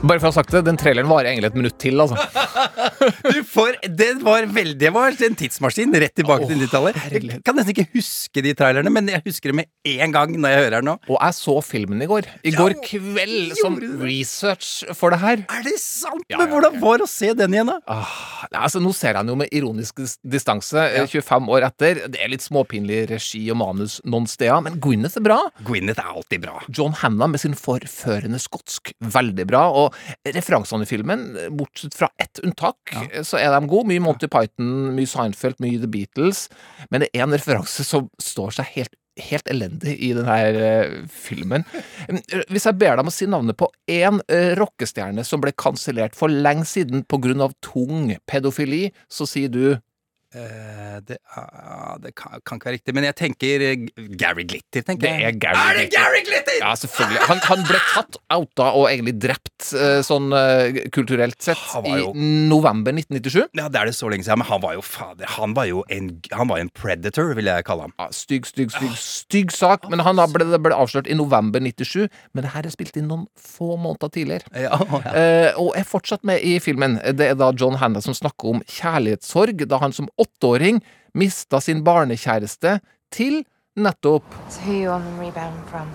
[0.06, 2.20] Bare for å ha sagt det, den traileren varer egentlig et minutt til, altså.
[3.26, 6.98] Du får, det var veldig Det var en tidsmaskin rett tilbake til 90-tallet.
[7.12, 10.54] Jeg kan nesten ikke huske de trailerne, men jeg husker det med en gang når
[10.54, 10.96] jeg hører den nå.
[11.10, 12.30] Og jeg så filmen i går.
[12.46, 15.44] I går kveld, som research for det her.
[15.46, 16.26] Er det sant?
[16.32, 17.78] Men hvordan var det å se den igjen, da?
[17.92, 22.04] Ah, nei, altså Nå ser jeg den jo med ironisk distanse, eh, 25 år etter.
[22.12, 25.40] Det er litt småpinlig regi og manus noen steder, men Gwyneth er bra.
[25.66, 26.60] Gwyneth er alltid bra.
[26.70, 29.66] John Hannah med sin forførende skotsk, veldig bra.
[29.76, 29.95] Og
[30.36, 31.26] referansene i filmen,
[31.58, 32.94] bortsett fra ett unntak,
[33.24, 33.90] så er de gode.
[33.92, 36.48] Mye Monty Python, mye Seinfeld, mye The Beatles.
[36.90, 41.64] Men det er en referanse som står seg helt Helt elendig i denne eh, filmen.
[42.52, 46.18] Hvis jeg ber deg om å si navnet på én uh, rockestjerne som ble kansellert
[46.20, 47.48] for lenge siden pga.
[47.64, 49.80] tung pedofili, så sier du Eh,
[51.08, 53.86] det, ah, det kan, kan ikke være riktig, men jeg tenker eh,
[54.20, 56.58] Gary Glitter, tenker Det er Gary Er det Gary Glitter?!
[56.62, 57.22] Ja, selvfølgelig.
[57.30, 62.30] Han, han ble tatt, outa og egentlig drept eh, sånn eh, kulturelt sett jo- i
[62.50, 63.50] november 1997.
[63.60, 65.84] Ja, det er det så lenge siden, men han var jo fader Han var jo
[65.94, 67.96] en, han var en predator, vil jeg kalle ham.
[68.00, 69.88] Ja, stygg, stygg, stygg stygg sak.
[69.92, 72.08] Men han ble, ble avslørt i november 97.
[72.34, 74.50] Men det her er spilt inn noen få måneder tidligere.
[74.66, 75.14] Ja, ja.
[75.14, 76.98] Eh, og er fortsatt med i filmen.
[77.18, 80.82] Det er da John Hannah som snakker om kjærlighetssorg da han som åtteåring
[81.14, 82.80] mista sin barnekjæreste
[83.12, 83.44] til
[83.76, 84.24] nettopp
[84.66, 85.88] who you on the rebound from?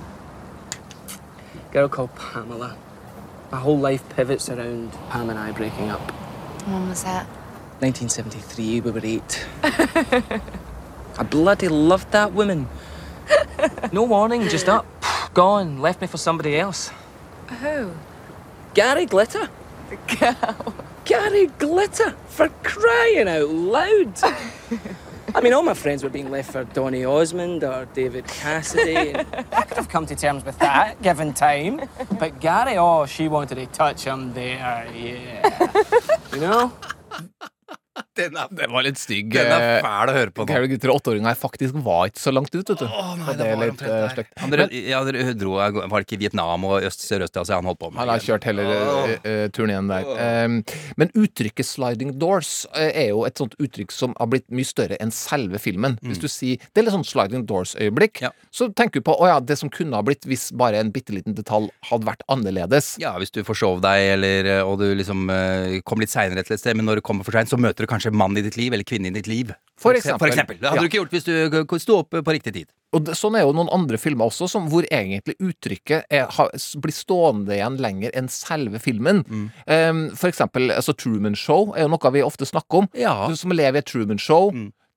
[1.72, 2.74] girl called Pamela.
[3.52, 6.00] My whole life pivots around Pam and I breaking up.
[6.66, 7.26] When was that?
[7.80, 9.46] 1973, we were eight.
[11.18, 12.68] I bloody loved that woman.
[13.92, 14.86] No warning, just up,
[15.34, 16.90] gone, left me for somebody else.
[17.60, 17.92] Who?
[18.74, 19.48] Gary Glitter.
[21.04, 24.18] Gary Glitter, for crying out loud.
[25.34, 29.14] I mean, all my friends were being left for Donny Osmond or David Cassidy.
[29.52, 31.80] I could have come to terms with that, given time.
[32.18, 35.84] But Gary, oh, she wanted to touch him there, yeah.
[36.32, 36.72] You know?
[38.20, 39.32] Den er, Det var litt stygg.
[39.34, 40.50] den er eh, fæl å høre på nå.
[40.50, 42.86] Gary Gutter og åtteåringer faktisk var ikke så langt ut, vet du.
[42.86, 46.06] Å nei, det, det var litt, uh, eh, Han dro, ja, dere dro, var det
[46.06, 48.00] ikke Vietnam og øst Sørøst-Asia han holdt på med?
[48.02, 50.08] Han har kjørt hele uh, uh, turneen der.
[50.44, 50.60] Um,
[51.00, 54.98] men uttrykket 'sliding doors' eh, er jo et sånt uttrykk som har blitt mye større
[55.00, 55.98] enn selve filmen.
[56.04, 58.32] Hvis du sier det er litt sånn 'sliding doors'-øyeblikk, Ja.
[58.52, 61.14] så tenker du på å ja, det som kunne ha blitt hvis bare en bitte
[61.14, 62.96] liten detalj hadde vært annerledes.
[63.00, 65.28] Ja, hvis du forsov deg, eller, og du liksom
[65.86, 67.90] kom litt seinere til et sted, men når du kommer for seint, så møter du
[67.90, 69.52] kanskje mannen i ditt liv, eller kvinnen i ditt liv.
[69.80, 70.18] For eksempel.
[70.26, 70.58] For eksempel.
[70.60, 70.82] Det hadde Ja.
[70.82, 72.68] du ikke gjort hvis du sto opp på riktig tid.
[72.92, 76.48] Og det, sånn er jo noen andre filmer også, som, hvor egentlig uttrykket er, ha,
[76.82, 79.22] blir stående igjen lenger enn selve filmen.
[79.66, 82.88] Um, for eksempel altså Truman Show er jo noe vi ofte snakker om.
[82.98, 83.28] Ja.
[83.30, 84.50] Du som lever i et Truman Show.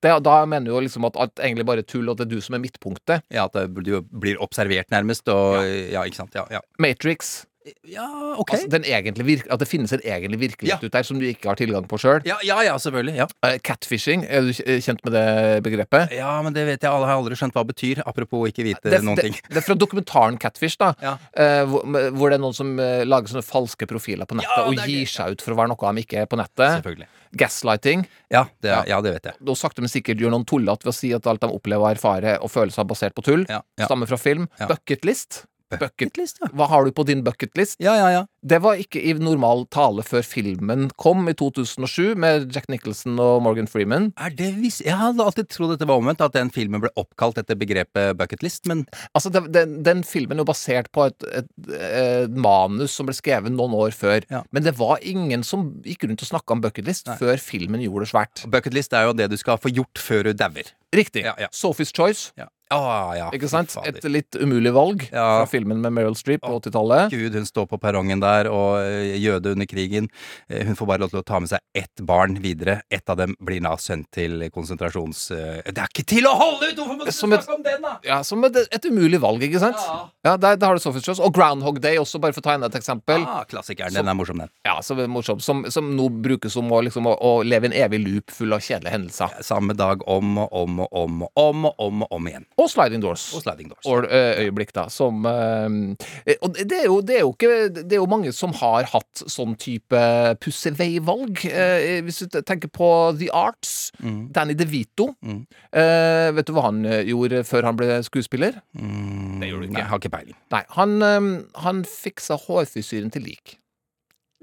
[0.03, 2.33] Det, da mener du jo liksom at alt egentlig bare er tull, og det er
[2.35, 3.23] du som er midtpunktet.
[3.31, 6.33] Ja, at du blir observert nærmest, og ja, ikke sant.
[6.35, 6.59] Ja, ja.
[6.77, 7.45] Matrix.
[7.87, 8.05] Ja
[8.41, 8.53] ok.
[8.55, 10.87] Altså, den egentlig at det finnes en egentlig virkelighet Ja.
[10.87, 12.21] ut der som du ikke har tilgang på sjøl.
[12.27, 13.15] ja, ja, ja, selvfølgelig.
[13.15, 13.27] Ja.
[13.63, 16.11] catfishing, er du kjent med det begrepet?
[16.11, 18.03] ja, men det vet jeg, alle har aldri skjønt hva det betyr.
[18.05, 19.39] Apropos ikke vite det, noen det, ting.
[19.49, 20.93] det er fra dokumentaren Catfish, da.
[21.01, 21.17] Ja.
[21.35, 21.83] eh, hvor,
[22.17, 25.09] hvor det er noen som eh, lager sånne falske profiler på nettet og gir det.
[25.13, 26.81] seg ut for å være noe de ikke er på nettet.
[26.81, 27.07] Selvfølgelig.
[27.33, 28.03] Gaslighting.
[28.29, 29.35] Ja, det, det vet jeg.
[29.41, 31.95] Da sakte, men sikkert gjør noen tullete ved å si at alt de opplever og
[31.95, 33.45] erfarer og føler seg basert på tull,
[33.79, 34.47] stammer fra film.
[34.69, 35.45] Bucketlist.
[35.79, 36.13] Bucket.
[36.13, 36.49] Bucketlist, ja.
[36.53, 37.79] Hva har du på din bucketlist?
[37.83, 38.23] Ja, ja, ja.
[38.43, 43.41] Det var ikke i normal tale før filmen kom i 2007, med Jack Nicholson og
[43.45, 44.11] Morgan Freeman.
[44.19, 47.39] Er det vis Jeg hadde alltid trodd dette var omvendt, at den filmen ble oppkalt
[47.41, 51.49] etter begrepet bucketlist, men Altså, det, den, den filmen er jo basert på et, et,
[51.87, 54.25] et manus som ble skrevet noen år før.
[54.31, 54.43] Ja.
[54.55, 58.13] Men det var ingen som gikk rundt og snakka om bucketlist før filmen gjorde det
[58.13, 58.45] svært.
[58.53, 60.73] bucketlist er jo det du skal få gjort før du dauer.
[60.93, 61.23] Riktig.
[61.25, 61.49] Ja, ja.
[61.53, 62.31] Sophie's Choice.
[62.37, 62.49] Ja.
[62.73, 63.75] Ah, ja, Ikke sant?
[63.85, 65.43] Et litt umulig valg Ja.
[65.43, 67.11] fra filmen med Meryl Streep på 80-tallet.
[67.13, 70.09] Gud, hun står på perrongen der, og eh, jøde under krigen.
[70.49, 72.81] Eh, Hun får bare lov til å ta med seg ett barn videre.
[72.89, 75.31] Ett av dem blir da sendt til konsentrasjons...
[75.31, 76.77] eh, Det er ikke til å holde ut!
[76.79, 77.93] Hvorfor må du Som snakke om den, da?
[78.07, 79.77] Ja, Som et, et umulig valg, ikke sant?
[79.79, 79.99] Ja.
[80.23, 81.19] Ja, der, der har du Sophie Choice.
[81.23, 83.25] Og Groundhog Day også, bare for å ta enda et eksempel.
[83.27, 83.93] Ah, klassikeren.
[83.93, 84.49] Den er morsom, den.
[84.65, 85.41] Ja, som morsom.
[85.43, 88.63] Som, som nå brukes som å, liksom, å, å leve en evig loop full av
[88.63, 89.35] kjedelige hendelser.
[89.43, 92.45] Samme dag om og om og om og om og om, og om igjen.
[92.63, 93.25] Og Sliding Doors.
[93.35, 93.85] Og sliding doors.
[93.89, 97.97] Or, ø- øyeblikk, da, som eh, Og det er, jo, det, er jo ikke, det
[97.97, 99.99] er jo mange som har hatt sånn type
[100.43, 101.43] pusse veivalg.
[101.49, 102.89] Eh, hvis du tenker på
[103.19, 104.31] The Arts, Mm.
[104.33, 105.09] Danny DeVito.
[105.23, 105.43] Mm.
[105.71, 108.55] Eh, vet du hva han eh, gjorde før han ble skuespiller?
[108.75, 109.75] Mm, Det gjorde du ikke.
[109.77, 110.37] Nei, har ikke peiling.
[110.51, 111.27] Nei, han, eh,
[111.65, 113.57] han fiksa hårfrisyren til lik.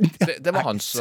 [0.00, 0.92] Det, det var hans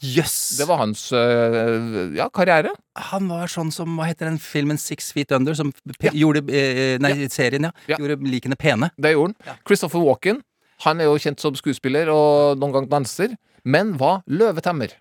[0.00, 0.36] eh, Jøss!
[0.58, 2.72] Det var hans eh, ja, karriere.
[3.10, 5.54] Han var sånn som Hva heter den filmen Six Feet Under?
[5.58, 7.72] Som pe gjorde eh, Nei, serien, ja.
[7.90, 8.00] Ja.
[8.00, 8.90] Gjorde likene pene.
[8.96, 9.60] Det gjorde han.
[9.68, 10.42] Christopher Walken.
[10.86, 13.34] Han er jo kjent som skuespiller og noen gang danser,
[13.68, 14.94] men var løvetemmer.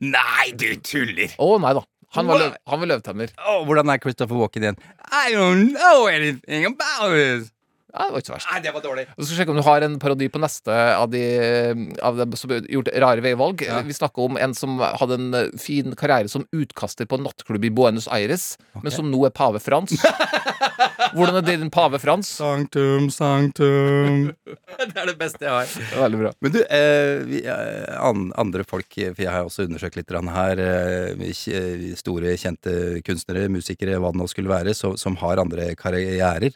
[0.00, 1.36] Nei, du tuller!
[1.40, 1.84] Å nei da.
[2.16, 3.32] Han var, løv, han var løvetemmer.
[3.44, 4.78] Oh, hvordan er Christopher Walken igjen?
[5.12, 7.50] I don't know anything about it!
[7.96, 8.48] Ja, det var ikke så verst.
[8.52, 9.06] Nei, det var dårlig.
[9.16, 11.22] Vi skal sjekke om du har en parodi på neste av de,
[12.04, 13.64] av dem som har gjort rare veivalg.
[13.64, 13.80] Ja.
[13.86, 17.64] Vi snakker om en som hadde en eh, fin karriere som utkaster på en nattklubb
[17.64, 19.96] i Buenos Aires, men som nå er pave Frans.
[21.16, 22.28] Hvordan er din pave Frans?
[22.36, 24.32] Sanktum, sanktum.
[24.92, 25.70] det er det beste jeg har.
[25.70, 26.32] Det er veldig bra.
[26.44, 30.12] Men du, eh, vi, eh, an, andre folk, eh, for jeg har også undersøkt litt
[30.36, 32.76] her, eh, store, kjente
[33.06, 36.52] kunstnere, musikere, hva det nå skulle være, så, som har andre karrierer.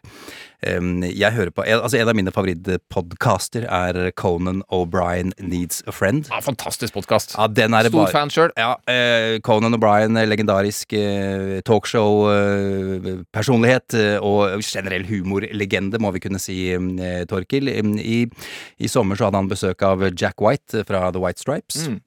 [0.60, 6.26] Jeg hører på, altså En av mine favorittpodkaster er Conan O'Brien Needs a Friend.
[6.28, 7.34] Ja, fantastisk podkast.
[7.38, 8.50] Ja, Stor bare fan sjøl.
[8.56, 16.76] ja, eh, Conan O'Brien, eh, legendarisk eh, talkshow-personlighet og generell humorlegende, må vi kunne si,
[17.30, 17.68] Torkil.
[17.68, 18.26] I,
[18.78, 21.88] I sommer så hadde han besøk av Jack White fra The White Stripes.
[21.88, 22.00] Mm.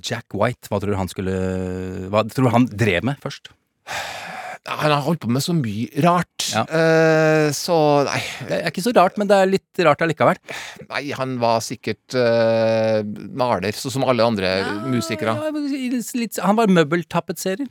[0.00, 1.34] Jack White, hva tror du han skulle
[2.08, 3.50] Hva tror du han drev med først?
[4.68, 6.44] Han har holdt på med så mye rart.
[6.52, 6.64] Ja.
[6.68, 10.40] uh, så nei, Det er ikke så rart, men det er litt rart allikevel.
[10.90, 13.00] nei, han var sikkert uh,
[13.32, 14.50] maler, sånn som alle andre
[14.90, 15.36] musikere.
[15.36, 15.52] Ja,
[16.20, 17.70] litt, han var møbeltapetserer.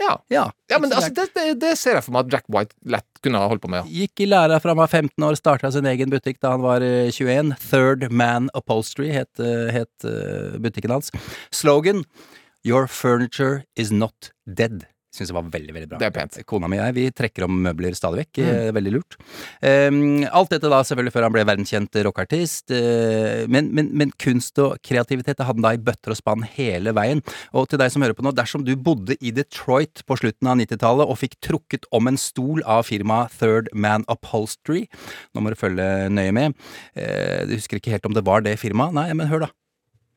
[0.00, 0.24] Ja.
[0.28, 3.22] Ja, Ja, men altså, det, det, det ser jeg for meg at Jack White lett
[3.22, 3.84] kunne ha holdt på med.
[3.84, 4.02] Ja.
[4.02, 6.84] Gikk i læra fra han var 15 år, starta sin egen butikk da han var
[6.86, 7.54] eh, 21.
[7.68, 11.12] Third Man Upholstery het, eh, het eh, butikken hans.
[11.54, 12.06] Slogan
[12.64, 14.86] Your furniture is not dead.
[15.12, 15.98] Syns jeg var veldig, veldig bra.
[16.00, 16.38] Det er pent.
[16.48, 18.38] Kona mi og jeg, vi trekker om møbler stadig vekk.
[18.40, 18.70] Mm.
[18.78, 19.16] Veldig lurt.
[19.60, 22.72] Um, alt dette da selvfølgelig før han ble verdenskjent rockeartist.
[22.72, 26.46] Uh, men, men, men kunst og kreativitet det hadde han da i bøtter og spann
[26.56, 27.20] hele veien.
[27.52, 30.56] Og til deg som hører på nå, dersom du bodde i Detroit på slutten av
[30.62, 34.86] 90-tallet og fikk trukket om en stol av firmaet Third Man Upholstery
[35.32, 36.56] Nå må du følge nøye med.
[36.96, 38.96] Uh, du husker ikke helt om det var det firmaet?
[38.96, 39.56] Nei, men hør, da.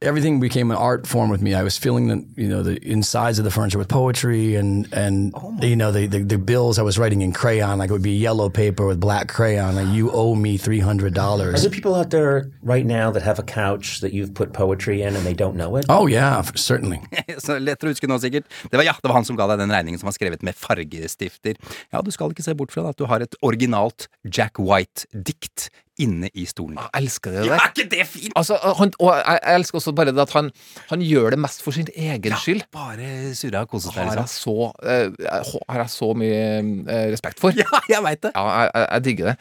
[0.05, 1.53] Everything became an art form with me.
[1.53, 5.33] I was filling the you know the insides of the furniture with poetry and and
[5.35, 8.03] oh you know the, the the bills I was writing in crayon like it would
[8.03, 11.55] be yellow paper with black crayon like you owe me three hundred dollars.
[11.55, 15.01] Are there people out there right now that have a couch that you've put poetry
[15.01, 15.85] in and they don't know it?
[15.89, 17.01] Oh yeah, certainly.
[17.37, 18.47] Så lett å huske nå, sikkert.
[18.71, 20.57] Det var, ja, det var han som ga deg den regningen som var skrevet med
[20.57, 21.57] fargestifter.
[21.93, 25.69] Ja, du skal ikke se bort fra det, at du har et originalt Jack White-dikt
[26.01, 26.77] inne i stolen.
[26.81, 28.33] Jeg elsker det Ja, er ikke det fint?
[28.35, 30.49] Altså, han, og jeg, jeg elsker også bare det at han,
[30.89, 32.65] han gjør det mest for sin egen skyld.
[32.75, 34.35] Bare surra og koset seg, Har jeg liksom.
[34.35, 37.55] så, eh, har jeg så mye eh, respekt for.
[37.63, 38.31] Ja, jeg veit det.
[38.35, 39.37] Ja, jeg, jeg, jeg digger det.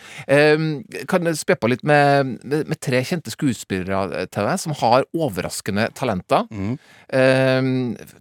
[0.58, 0.68] Um,
[1.10, 5.04] kan jeg spe på litt med, med, med tre kjente skuespillere til deg som har
[5.14, 6.46] overraskende talenter.
[6.54, 6.76] Mm.
[7.10, 7.72] Um,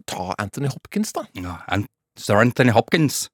[0.10, 1.24] ta Anthony Hopkins, da.
[1.38, 1.88] Ja, An-
[2.20, 3.28] Sir Anthony Hopkins.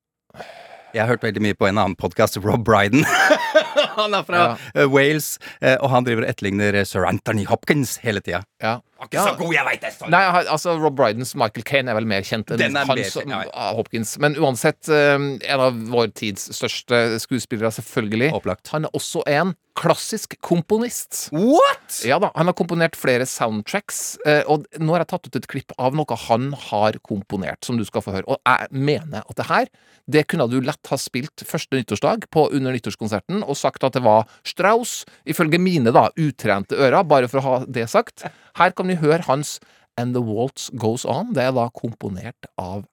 [0.94, 3.04] Jeg har hørt veldig mye på en annen podkast, Rob Bryden.
[3.96, 4.58] han er fra Ja.
[4.76, 8.44] eh, Wales, eh, og han driver og etterligner Sir Anthony Hopkins hele tida.
[8.62, 8.80] Ja.
[9.00, 9.94] Ikke så god, jeg veit det!
[9.96, 10.12] sorry.
[10.12, 10.22] Nei,
[10.52, 14.18] altså Rob Brydens Michael Kane er vel mer kjent enn hans ja, Hopkins.
[14.20, 18.34] Men uansett, en av vår tids største skuespillere, selvfølgelig.
[18.36, 18.68] Opplagt.
[18.76, 21.30] Han er også en klassisk komponist.
[21.32, 22.02] What?!
[22.04, 25.48] Ja da, Han har komponert flere soundtracks, eh, og nå har jeg tatt ut et
[25.48, 28.28] klipp av noe han har komponert, som du skal få høre.
[28.28, 29.72] Og jeg mener at det her,
[30.10, 34.04] det kunne du lett ha spilt første nyttårsdag på under nyttårskonserten, og sagt at det
[34.06, 38.28] var Strauss, ifølge mine da, utrente ører, bare for å ha det sagt.
[38.60, 39.58] Her kan vi høre hans
[40.00, 41.34] And The Waltz Goes On.
[41.36, 42.86] Det er da komponert av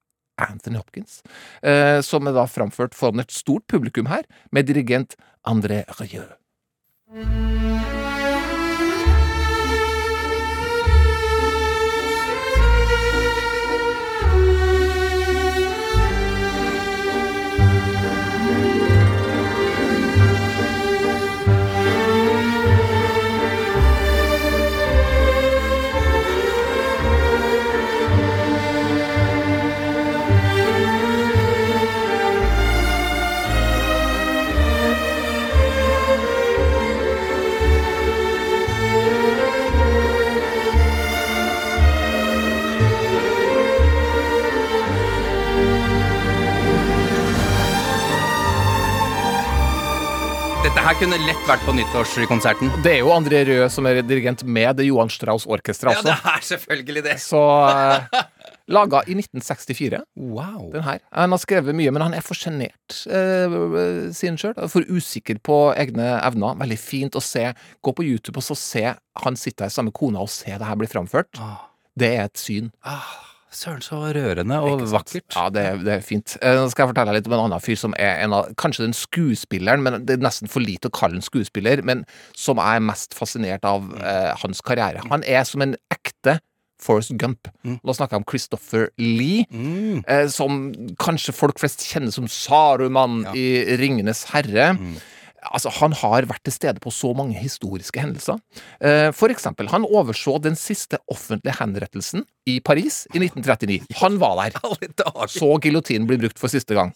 [0.43, 1.23] Anthony Hopkins,
[1.63, 5.17] eh, som er da framført foran et stort publikum her, med dirigent
[5.47, 6.29] André Rieu.
[50.87, 52.69] Her kunne lett vært på nyttårskonserten.
[52.85, 56.15] Det er jo André Røe som er dirigent med det Johan Strauss Orkestra Ja, det
[56.15, 57.17] er selvfølgelig det.
[57.25, 58.21] Så eh,
[58.71, 60.69] Laga i 1964, Wow.
[60.73, 61.01] den her.
[61.15, 63.57] Han har skrevet mye, men han er for sjenert, eh,
[64.15, 64.55] sier han sjøl.
[64.71, 66.55] For usikker på egne evner.
[66.63, 67.49] Veldig fint å se.
[67.83, 68.85] Gå på YouTube og så se
[69.27, 71.35] han sitte her sammen med kona og se det her bli framført.
[71.43, 71.65] Ah,
[71.99, 72.71] Det er et syn.
[72.85, 73.07] ah,
[73.57, 75.25] Søren, så rørende og vakkert.
[75.35, 76.35] Ja, det, det er fint.
[76.43, 78.85] Eh, Nå skal jeg fortelle litt om en annen fyr som er en av Kanskje
[78.85, 82.05] den skuespilleren, men det er nesten for lite å kalle en skuespiller, men
[82.37, 85.01] som jeg er mest fascinert av eh, hans karriere.
[85.11, 86.37] Han er som en ekte
[86.77, 87.49] Forrest Gump.
[87.65, 90.03] Nå snakker jeg om Christopher Lee, Mm.
[90.07, 90.67] eh, som
[91.01, 93.33] kanskje folk flest kjenner som Saruman Ja.
[93.33, 94.75] i Ringenes herre.
[95.53, 98.41] Altså, Han har vært til stede på så mange historiske hendelser.
[98.81, 103.87] Eh, For eksempel, han overså den siste offentlige henrettelsen i Paris i 1939.
[104.03, 105.27] Han var der.
[105.27, 106.93] Så giljotinen bli brukt for siste gang.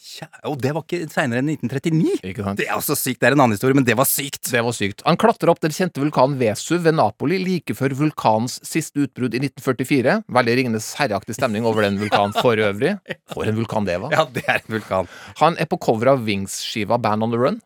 [0.47, 2.21] Og det var ikke seinere enn 1939.
[2.31, 2.61] Ikke sant?
[2.61, 3.19] Det er også sykt.
[3.21, 4.45] Det er en annen historie, men det var sykt.
[4.47, 5.03] Det var sykt.
[5.09, 9.43] Han klatrer opp den kjente vulkanen Vesuv ved Napoli like før vulkanens siste utbrudd i
[9.43, 10.21] 1944.
[10.39, 12.95] Veldig Ringenes herreaktig stemning over den vulkanen for øvrig.
[13.35, 14.15] For en vulkan det var.
[14.15, 15.11] Ja, det er en vulkan.
[15.43, 17.59] Han er på cover av Wings-skiva Band on the Run.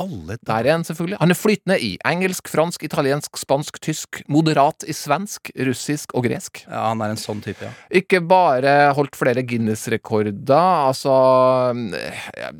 [0.00, 1.18] Alle Der er han selvfølgelig.
[1.20, 6.62] Han er flytende i engelsk, fransk, italiensk, spansk, tysk, moderat i svensk, russisk og gresk.
[6.66, 7.72] Ja, han er en sånn type, ja.
[8.00, 10.56] Ikke bare holdt flere Guinness-rekorder,
[10.88, 11.12] altså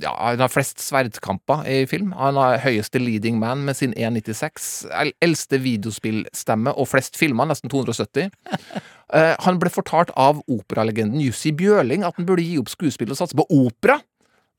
[0.02, 2.12] Ja, han har flest sverdkamper i film.
[2.18, 4.86] Han har høyeste leading man med sin 1,96.
[5.00, 8.30] El- Eldste videospillstemme og flest filmer, nesten 270.
[9.10, 13.18] Eh, han ble fortalt av operalegenden Jussi Bjørling at han burde gi opp skuespill og
[13.18, 13.96] satse på opera.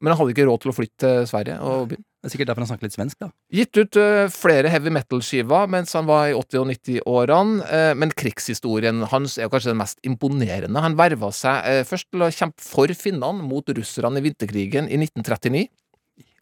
[0.03, 2.03] Men han hadde ikke råd til å flytte til Sverige og begynne.
[2.22, 3.28] Det er sikkert derfor han snakker litt svensk, da.
[3.57, 8.13] Gitt ut uh, flere heavy metal-skiver mens han var i 80- og 90-årene, uh, men
[8.13, 10.84] krigshistorien hans er kanskje den mest imponerende.
[10.86, 15.01] Han verva seg uh, først til å kjempe for finnene mot russerne i vinterkrigen i
[15.01, 15.65] 1939.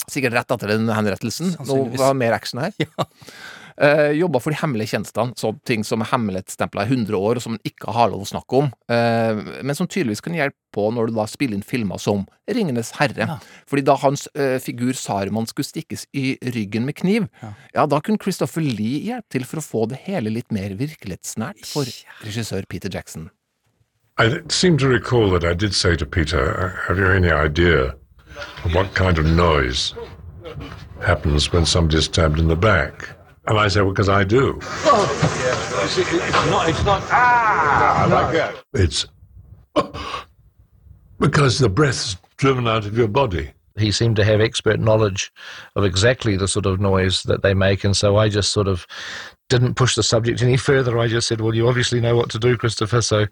[0.10, 1.56] Sikkert rett etter den henrettelsen.
[1.64, 2.76] Nå var det mer action her.
[3.80, 7.44] Eh, Jobba for de hemmelige tjenestene, sånne ting som er hemmelighetsstempla i 100 år, og
[7.46, 10.90] som man ikke har lov å snakke om, eh, men som tydeligvis kan hjelpe på
[10.92, 13.40] når du da spiller inn filmer som Ringenes herre.
[13.70, 17.86] Fordi da hans eh, figur Saruman skulle stikkes i ryggen med kniv, ja.
[17.86, 21.88] da kunne Christopher Lee hjelpe til for å få det hele litt mer virkelighetsnært for
[22.26, 23.30] regissør Peter Jackson.
[24.20, 27.96] I seem to recall that I did say to Peter, "Uh, Have you any idea
[28.66, 29.96] of what kind of noise
[31.02, 33.19] happens when somebody's stabbed in the back?
[33.50, 34.60] And I said, Well, because I do.
[34.62, 37.02] oh It's not, it's not.
[37.12, 38.08] Ah!
[38.10, 38.64] Like that.
[38.74, 39.08] It's
[41.20, 43.52] because the breath's driven out of your body.
[43.76, 45.32] He seemed to have expert knowledge
[45.76, 48.86] of exactly the sort of noise that they make, and so I just sort of
[49.48, 51.00] didn't push the subject any further.
[51.00, 53.26] I just said, "Well, you obviously know what to do, Christopher, so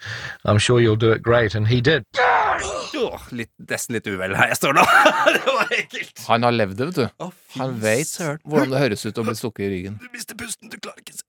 [0.45, 2.03] I'm sure you'll do it great," and he did.
[2.97, 4.83] Åh, litt, nesten litt uvel her jeg står nå.
[5.37, 6.23] det var ekkelt.
[6.27, 7.31] Han har levd det, vet du.
[7.59, 8.39] Han vet søren.
[8.47, 9.97] hvordan det høres ut å bli stukket i ryggen.
[10.01, 11.25] Du mister pusten, du klarer ikke se.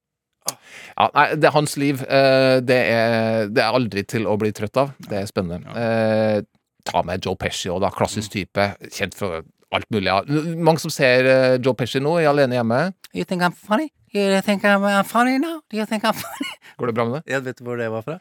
[0.49, 2.01] Ja, nei, det er hans liv.
[2.09, 4.95] eh, Det er, det er aldri til å bli trøtt av.
[5.11, 5.69] Det er spennende.
[5.69, 6.41] Ja.
[6.89, 7.91] ta med Joe Pesci òg, da.
[7.93, 8.65] Klassisk type.
[8.97, 9.43] Kjent for
[9.77, 10.09] alt mulig.
[10.57, 12.81] Mange som ser eh, Joe Pesci nå, i Alene hjemme.
[13.13, 13.91] You think I'm funny?
[14.17, 15.59] You think I'm uh, funny now?
[15.69, 16.55] Do you think I'm funny?
[16.81, 17.35] Går det bra med det?
[17.35, 18.17] Jeg vet du hvor det var fra?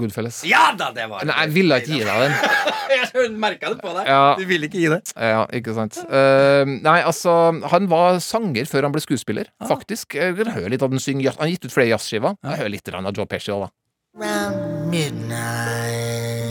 [0.00, 0.42] Goodfellas.
[0.48, 2.36] Ja da, det var Nei, jeg ville ikke gi deg den.
[2.88, 4.06] Jeg merka det på deg.
[4.08, 4.32] Ja.
[4.38, 5.00] Du ville ikke gi det.
[5.12, 5.98] Ja, ikke sant.
[6.08, 7.34] Uh, nei, altså,
[7.72, 10.16] han var sanger før han ble skuespiller, faktisk.
[10.16, 11.36] Jeg hører høre litt av den synge jazz.
[11.38, 12.38] Han har gitt ut flere jazzskiver.
[12.44, 13.74] Jeg hører litt av Joe Pesci òg, da.
[14.18, 16.50] Round midnight,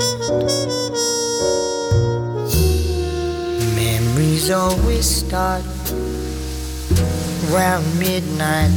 [3.76, 5.66] memories always start
[7.52, 8.72] around midnight,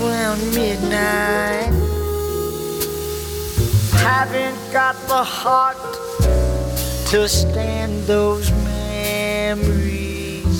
[0.00, 1.91] around midnight.
[4.02, 5.76] Haven't got the heart
[7.10, 10.58] to stand those memories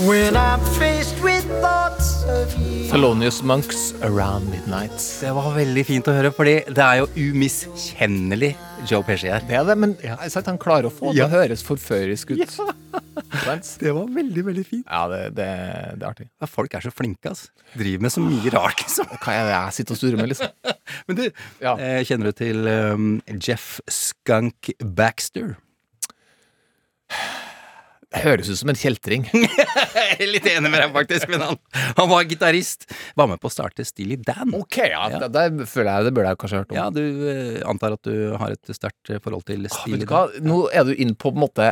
[0.00, 2.88] when I'm faced with thoughts of you.
[2.90, 4.96] Thelonious Monks, Around Midnight.
[5.20, 8.54] Det var veldig fint å høre, fordi det er jo umiskjennelig
[8.88, 9.44] Joe Pesci her.
[9.46, 11.28] Det er det, men ja, sant, han klarer å få det Ja.
[11.28, 12.40] å høres forførisk ut.
[12.40, 12.46] Ja.
[13.78, 14.86] Det var veldig, veldig fint.
[14.88, 15.46] Ja, det, det,
[16.00, 16.26] det er artig.
[16.40, 17.52] Ja, folk er så flinke, altså.
[17.78, 19.06] Driver med så mye rart, liksom.
[19.22, 20.50] Hva er det jeg sitter og sturer med, liksom?
[21.08, 25.56] Men du, eh, kjenner du til um, Jeff Skunk Baxter?
[28.10, 29.22] Det høres ut som en kjeltring.
[30.34, 31.58] Litt enig med deg, faktisk, men han,
[31.94, 32.88] han var gitarist.
[33.18, 34.50] Var med på å starte Steely Dan.
[34.58, 36.80] Ok, ja, Det, det føler jeg det burde jeg kanskje ha hørt om.
[36.80, 40.50] Ja, du eh, antar at du har et sterkt eh, forhold til Steely ah, Dan?
[40.50, 41.70] nå er du inn på på en måte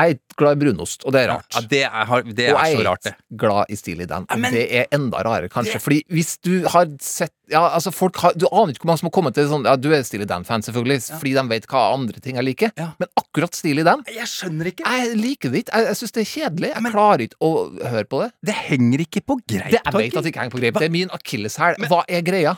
[0.00, 1.48] Jeg er glad i brunost, og det er rart.
[1.54, 3.12] Ja, det er, det er og er jeg så rart, det.
[3.18, 4.24] ikke glad i Steely Dan.
[4.30, 5.80] Og men- det er enda rarere, kanskje.
[5.84, 9.08] Fordi hvis du har sett Ja, altså folk har Du aner ikke hvor mange som
[9.08, 12.20] har kommet til sånn Ja, du er Steely Dan-fan, selvfølgelig, fordi de vet hva andre
[12.22, 12.70] ting jeg liker.
[12.78, 14.86] Men akkurat Steely Dan Jeg skjønner ikke.
[14.86, 15.74] Jeg liker det ikke.
[15.74, 16.70] Jeg, jeg syns det er kjedelig.
[16.76, 17.50] Jeg klarer ikke å
[17.90, 18.30] høre på det.
[18.46, 19.66] Det henger ikke på greip.
[19.74, 20.78] Det, jeg vet at det ikke henger på greip.
[20.78, 21.82] Det er min akilleshæl.
[21.90, 22.56] Hva er greia?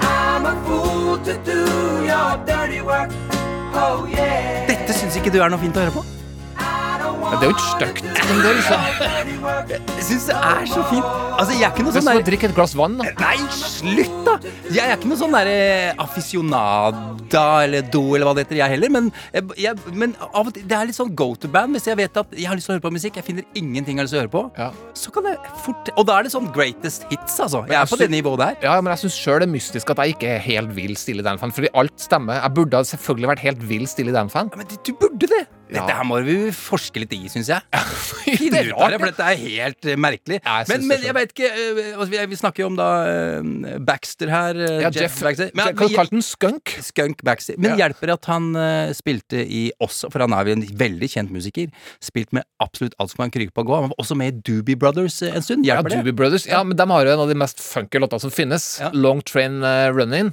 [0.00, 1.60] I'm a fool to do
[2.08, 3.10] your dirty work.
[4.68, 6.21] Dette syns ikke du er noe fint å høre på?
[7.32, 8.08] Men det er jo ikke stygt.
[8.28, 8.80] Men det er liksom
[9.72, 11.06] Jeg syns det er så fint.
[11.32, 12.98] Altså, jeg er ikke noe sånn drikke et glass vann.
[13.00, 13.06] Da.
[13.22, 14.34] Nei, slutt, da!
[14.68, 18.92] Jeg er ikke noe sånn derre aficionada eller do eller hva det heter, jeg heller.
[18.92, 21.72] Men, jeg, jeg, men av og til Det er litt sånn go to-band.
[21.78, 23.96] Hvis jeg vet at jeg har lyst til å høre på musikk, jeg finner ingenting
[23.96, 24.44] jeg har lyst til å høre på,
[25.00, 27.64] så kan jeg fort Og da er det sånn greatest hits, altså.
[27.70, 28.60] Jeg er på det nivået der.
[28.68, 31.24] Ja, men jeg syns sjøl det er mystisk at jeg ikke er helt vill Stille
[31.24, 31.56] Dan-fan.
[31.56, 32.42] Fordi alt stemmer.
[32.42, 34.52] Jeg burde selvfølgelig vært helt vill Stille Dan-fan.
[34.58, 35.46] Men du burde det!
[35.72, 37.60] Dette her må vi forske litt i, syns jeg.
[38.52, 40.38] det er rart, for dette er helt eh, merkelig.
[40.44, 44.32] jeg men, men jeg vet ikke eh, altså, vi, snakker jo om da eh, Baxter
[44.32, 44.60] her.
[44.60, 45.50] eh, Ja, Jeff- Baxter.
[45.58, 46.74] Men, kan du kalle den Skunk?
[46.84, 47.56] Skunk Baxter.
[47.58, 47.86] Men Ja.
[47.86, 51.32] hjelper det at han eh, spilte i også, for han er jo en veldig kjent
[51.34, 51.72] musiker,
[52.04, 53.80] spilt med absolutt alt som kan krype på og gå.
[53.86, 55.66] Han var også med i Doobie Brothers eh, en stund.
[55.68, 55.96] Ja, det?
[55.96, 56.46] Doobie Brothers.
[56.50, 58.74] Ja, men de har jo en av de mest funky låtene som finnes.
[58.92, 59.62] Long Train
[59.96, 60.32] Running.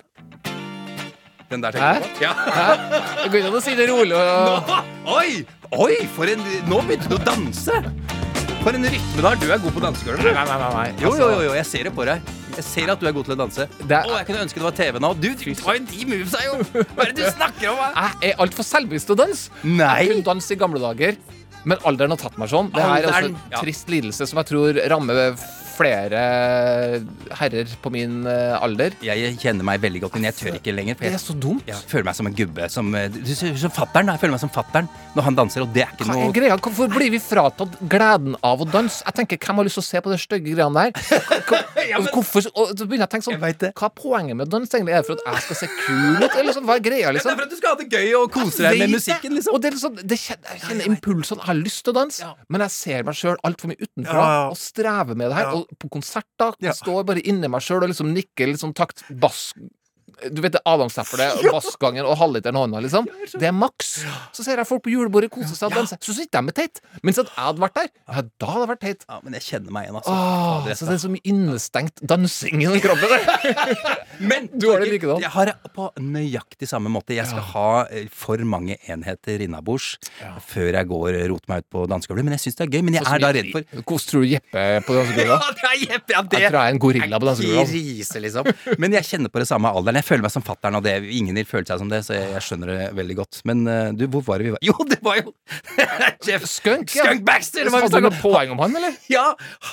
[1.50, 2.24] Den der tenker jeg på?
[2.24, 2.34] Ja.
[3.24, 4.80] Det går ikke an å si det rolig og Nå,
[5.16, 5.30] oi!
[5.80, 7.80] Oi, for en Nå begynte du å danse!
[8.60, 9.38] For en rytme har.
[9.39, 10.26] Du er god på dansegulvet.
[10.36, 10.88] Nei, nei, nei, nei.
[11.00, 12.32] Jo, Altså- jo, jo, jo, jeg ser det på deg.
[12.58, 13.68] Jeg ser at du er god til å danse.
[13.88, 15.12] Det er- Å, jeg kunne ønske det var TV nå.
[15.16, 16.58] Du tar jo de movesa, jo!
[16.74, 17.78] Hva er det du snakker om?
[17.80, 18.10] hva?
[18.22, 19.50] Jeg er altfor selvbevisst til å danse.
[19.64, 19.93] Nei.
[20.04, 21.16] Jeg kunne danse i gamle dager,
[21.64, 22.68] men alderen har tatt meg sånn.
[22.76, 23.62] Det her er også Alderen, en ja.
[23.64, 25.39] trist lidelse som jeg tror rammer
[25.80, 26.21] flere
[27.39, 28.95] herrer på min eh, alder.
[29.05, 30.97] Jeg kjenner meg veldig godt, men jeg tør ikke lenger.
[30.99, 31.63] for Det Jeg, er så dumt.
[31.69, 32.69] jeg føler meg som en gubbe.
[32.73, 33.19] Som, eh,
[33.63, 34.11] som fatteren.
[34.13, 36.36] Jeg føler meg som fatteren når han danser, og det er ikke Hva er noe
[36.36, 36.57] greia?
[36.59, 39.01] Hvorfor blir vi fratatt gleden av å danse?
[39.07, 40.91] Jeg tenker, Hvem har lyst til å se på de stygge greiene der?
[42.13, 44.69] Hvorfor, og så begynner jeg å tenke sånn Hva er poenget med dans?
[44.69, 44.93] egentlig?
[44.93, 46.36] Er det for at jeg skal se kul ut?
[46.39, 47.32] Eller sånn, hva er greia, liksom?
[47.32, 49.55] Det er for at du skal ha det gøy og kose deg med musikken, liksom.
[49.55, 51.39] Og det er liksom, det kjenner, jeg kjenner impulsene.
[51.41, 54.57] Jeg har lyst til å danse, men jeg ser meg sjøl altfor mye utenfra og
[54.59, 55.51] strever med det her.
[55.57, 59.03] Og på konserter jeg står bare inni meg sjøl og liksom nikker litt sånn takt
[59.22, 59.51] bass
[60.28, 63.07] du vet det adamseplet, bassgangen og halvliteren i hånda, liksom.
[63.34, 63.91] Det er maks.
[64.36, 65.97] Så ser jeg folk på julebordet kose seg og danse.
[66.03, 66.82] Så sitter de med teit.
[67.05, 69.05] Mens at jeg hadde vært der, ja, da hadde jeg vært teit.
[69.09, 70.15] Ja, men jeg kjenner meg igjen, altså.
[70.15, 73.15] Åh, Fader, så det er så mye innestengt dansing i den kroppen.
[74.30, 75.22] Men Du har det likedan.
[75.24, 77.15] Jeg har det på nøyaktig samme måte.
[77.15, 79.93] Jeg skal ha eh, for mange enheter innabords
[80.49, 82.28] før jeg går og roter meg ut på dansegulvet.
[82.28, 82.84] Men jeg syns det er gøy.
[82.88, 85.28] Men jeg er da redd for Hvordan tror du Jeppe er på dansegulvet?
[85.39, 88.24] Ja, det er Jeppe, ja, det Jeg tror jeg er en gorilla på dansegulvet.
[88.26, 88.49] Liksom.
[88.82, 89.99] Men jeg kjenner på det samme alderen.
[90.01, 92.30] Jeg føler meg som fattern, av det, ingen vil føle seg som det, så jeg,
[92.36, 93.41] jeg skjønner det veldig godt.
[93.49, 94.64] Men uh, du, hvor var det vi var?
[94.70, 95.34] Jo, det var jo
[96.28, 97.05] Jeff Skunk, ja.
[97.07, 97.68] Skunk Baxter!
[97.68, 98.97] Det var Hadde du noe poeng om han, eller?
[99.12, 99.26] Ja,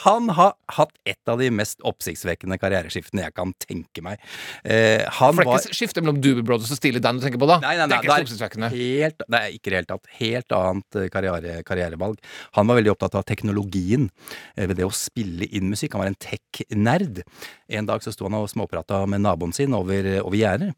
[0.02, 4.22] han har hatt et av de mest oppsiktsvekkende karriereskiftene jeg kan tenke meg.
[4.62, 7.26] Uh, han For det er var ikke skiftet mellom Doobie Brothers og Steely Dan du
[7.26, 7.58] tenker på, da?
[7.64, 10.10] Nei, nei, nei, det er ikke det er helt, det ikke i det hele tatt.
[10.20, 12.20] Helt annet eh, karriere, karrierevalg.
[12.58, 14.08] Han var veldig opptatt av teknologien
[14.56, 15.94] ved det å spille inn musikk.
[15.94, 17.22] Han var en tech-nerd.
[17.68, 20.74] En dag så sto han og småprata med naboen sin over, over gjerdet.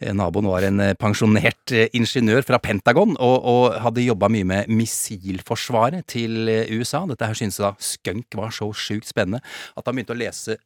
[0.00, 4.48] Eh, Naboen var en eh, pensjonert eh, ingeniør fra Pentagon og, og hadde jobba mye
[4.48, 7.04] med missilforsvaret til USA.
[7.08, 9.42] Dette her syntes da Skunk var så sjukt spennende
[9.76, 10.60] at han begynte å lese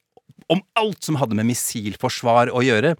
[0.53, 2.95] om alt som hadde med missilforsvar å gjøre.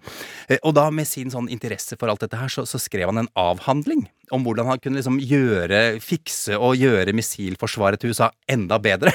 [0.65, 3.31] Og da med sin sånn interesse for alt dette her, så, så skrev han en
[3.37, 9.11] avhandling om hvordan han kunne liksom gjøre, fikse og gjøre missilforsvaret til USA enda bedre.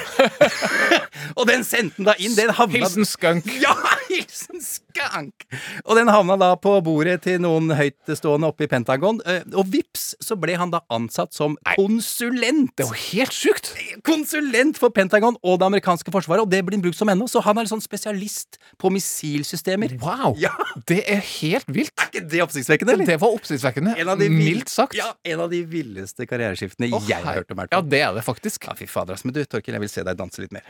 [1.39, 2.35] og den sendte han da inn.
[2.37, 3.47] Den havna Hilsen Skunk.
[3.63, 3.73] Ja,
[4.09, 5.45] hilsen Skunk!
[5.85, 9.21] Og den havna da på bordet til noen høytstående oppe i Pentagon.
[9.25, 12.73] eh, Og vips, så ble han da ansatt som konsulent.
[12.77, 13.71] Det er jo helt sjukt!
[14.07, 17.27] Konsulent for Pentagon og det amerikanske forsvaret, og det blir brukt som ennå.
[17.31, 19.95] Så han er en sånn spesialist på missilsystemer.
[20.03, 20.35] Wow!
[20.41, 20.53] Ja.
[20.89, 21.93] Det er helt vilt.
[22.01, 23.09] Er ikke det oppsiktsvekkende, eller?
[23.11, 23.95] Det var oppsiktsvekkende.
[24.31, 24.95] Mildt sagt.
[25.01, 27.63] Ja, en av de villeste karriereskiftene oh, jeg har hørt om.
[27.71, 28.67] Ja, det er det faktisk.
[28.69, 29.17] Ja, fy fader.
[29.25, 30.67] Men du, Torkil, jeg vil se deg danse litt mer.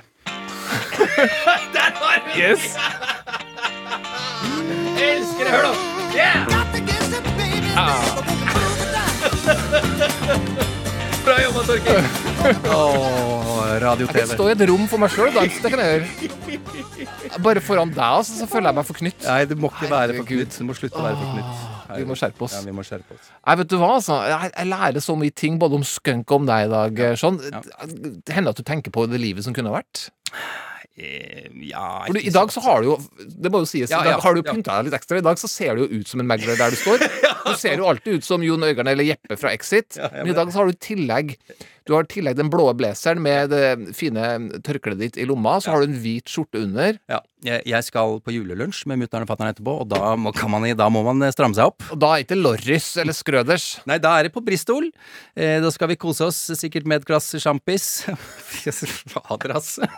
[1.76, 2.32] Der var vi!
[2.40, 2.64] Yes.
[5.02, 5.52] Elsker det!
[5.52, 5.74] Hør nå!
[11.26, 12.00] Bra jobba, Torkil.
[12.42, 14.16] Jeg radio-TV.
[14.16, 15.60] kan stå i et rom for meg sjøl og danse.
[15.60, 16.08] Det kan jeg gjøre.
[17.44, 19.22] Bare foran deg, altså, så føler jeg meg forknytt.
[19.28, 20.58] Nei, du må ikke være forknytt.
[20.58, 21.81] Du må slutte å være for knytt.
[22.00, 22.56] Vi må skjerpe oss.
[22.58, 23.30] Ja, vi må skjerpe oss.
[23.42, 24.18] Nei, vet du hva, altså.
[24.32, 27.40] Jeg, jeg lærer så mye ting både om skunk og om deg i dag, Sean.
[27.42, 30.10] Det hender at du tenker på det livet som kunne vært.
[31.02, 34.10] Eh, ja For I dag så har du jo Det må jo sies, Ja, i
[34.10, 34.52] dag ja, har du ja.
[34.52, 35.22] pynta deg litt ekstra.
[35.22, 37.06] I dag så ser du jo ut som en megler der du står.
[37.42, 39.96] Du ser jo alltid ut som Jon Øigarden eller Jeppe fra Exit.
[39.98, 41.34] Ja, Men i dag så har du tillegg
[41.90, 44.28] Du har tillegg den blå blazeren med det fine
[44.62, 45.56] tørkleet ditt i lomma.
[45.64, 47.00] Så har du en hvit skjorte under.
[47.42, 50.88] Jeg, skal på julelunsj med mutter'n og fatter'n etterpå, og da må, kan man, da
[50.94, 51.82] må man eh, stramme seg opp.
[51.90, 53.66] Og da er det ikke Lorris eller Skrøders.
[53.90, 54.92] Nei, da er det på Bristol.
[55.34, 57.88] Eh, da skal vi kose oss, sikkert med et glass sjampis.
[59.12, 59.90] Fader, altså.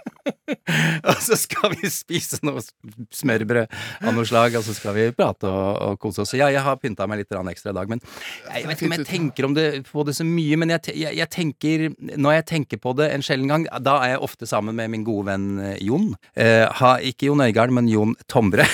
[1.10, 2.64] og så skal vi spise noe
[3.12, 3.76] smørbrød
[4.08, 6.34] av noe slag, og så skal vi prate og, og kose oss.
[6.40, 8.96] Ja, jeg har pynta meg litt ekstra i dag, men jeg, jeg vet ikke om
[8.96, 10.62] jeg tenker om det, på det så mye.
[10.64, 14.16] Men jeg, jeg, jeg tenker Når jeg tenker på det en sjelden gang, da er
[14.16, 16.14] jeg ofte sammen med min gode venn eh, Jon.
[16.40, 18.66] Eh, har ikke Jon Øigarden, men Jon Tombre.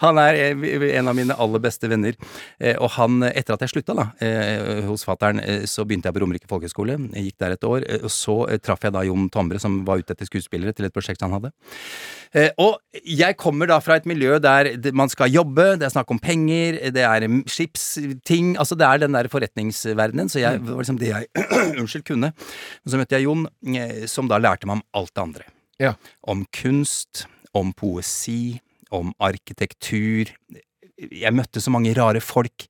[0.00, 2.16] Han er eh, en av mine aller beste venner.
[2.60, 6.22] Eh, Og han, etter at jeg slutta da, eh, hos fattern, så begynte jeg på
[6.24, 6.96] Romerike folkehøgskole.
[7.12, 7.84] Gikk der et år.
[8.00, 11.22] Og så traff jeg da Jon Tombre, som var ute etter skuespillere til et prosjekt
[11.24, 11.52] han hadde.
[12.62, 16.20] Og jeg kommer da fra et miljø der man skal jobbe, det er snakk om
[16.22, 20.30] penger, det er mm, skipsting Altså det er den der forretningsverdenen.
[20.30, 21.30] Så jeg, det var liksom det jeg
[21.80, 22.30] unnskyld, kunne.
[22.32, 23.48] Men så møtte jeg Jon,
[24.10, 25.50] som da lærte meg om alt det andre.
[25.80, 25.94] Ja.
[26.28, 27.24] Om kunst,
[27.56, 28.60] om poesi,
[28.92, 30.30] om arkitektur.
[31.00, 32.66] Jeg møtte så mange rare folk.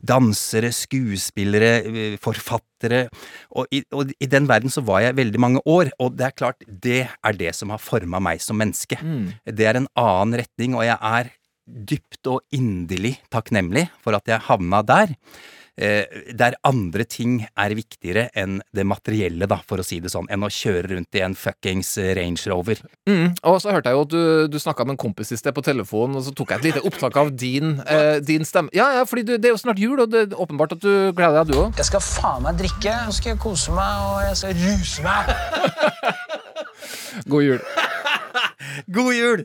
[0.00, 3.08] Dansere, skuespillere, eh, forfattere.
[3.52, 6.38] Og i, og i den verden så var jeg veldig mange år, og det er
[6.38, 8.96] klart, det er det som har forma meg som menneske.
[9.44, 11.30] Det er en annen retning, og jeg er
[11.64, 15.14] dypt og inderlig takknemlig for at jeg havna der.
[15.74, 16.06] Eh,
[16.38, 20.46] der andre ting er viktigere enn det materielle, da, for å si det sånn, enn
[20.46, 22.78] å kjøre rundt i en fuckings Range Rover.
[23.10, 23.34] Mm.
[23.50, 24.22] Og så hørte jeg jo at du,
[24.54, 26.84] du snakka med en kompis i sted på telefonen, og så tok jeg et lite
[26.86, 28.70] opptak av din, eh, din stemme.
[28.76, 31.10] Ja, ja, fordi du, det er jo snart jul, og det er åpenbart at du
[31.16, 31.74] gleder deg, du òg.
[31.82, 35.34] Jeg skal faen meg drikke, så skal jeg kose meg, og jeg skal ruse meg.
[37.34, 37.60] God jul.
[38.94, 39.44] God jul!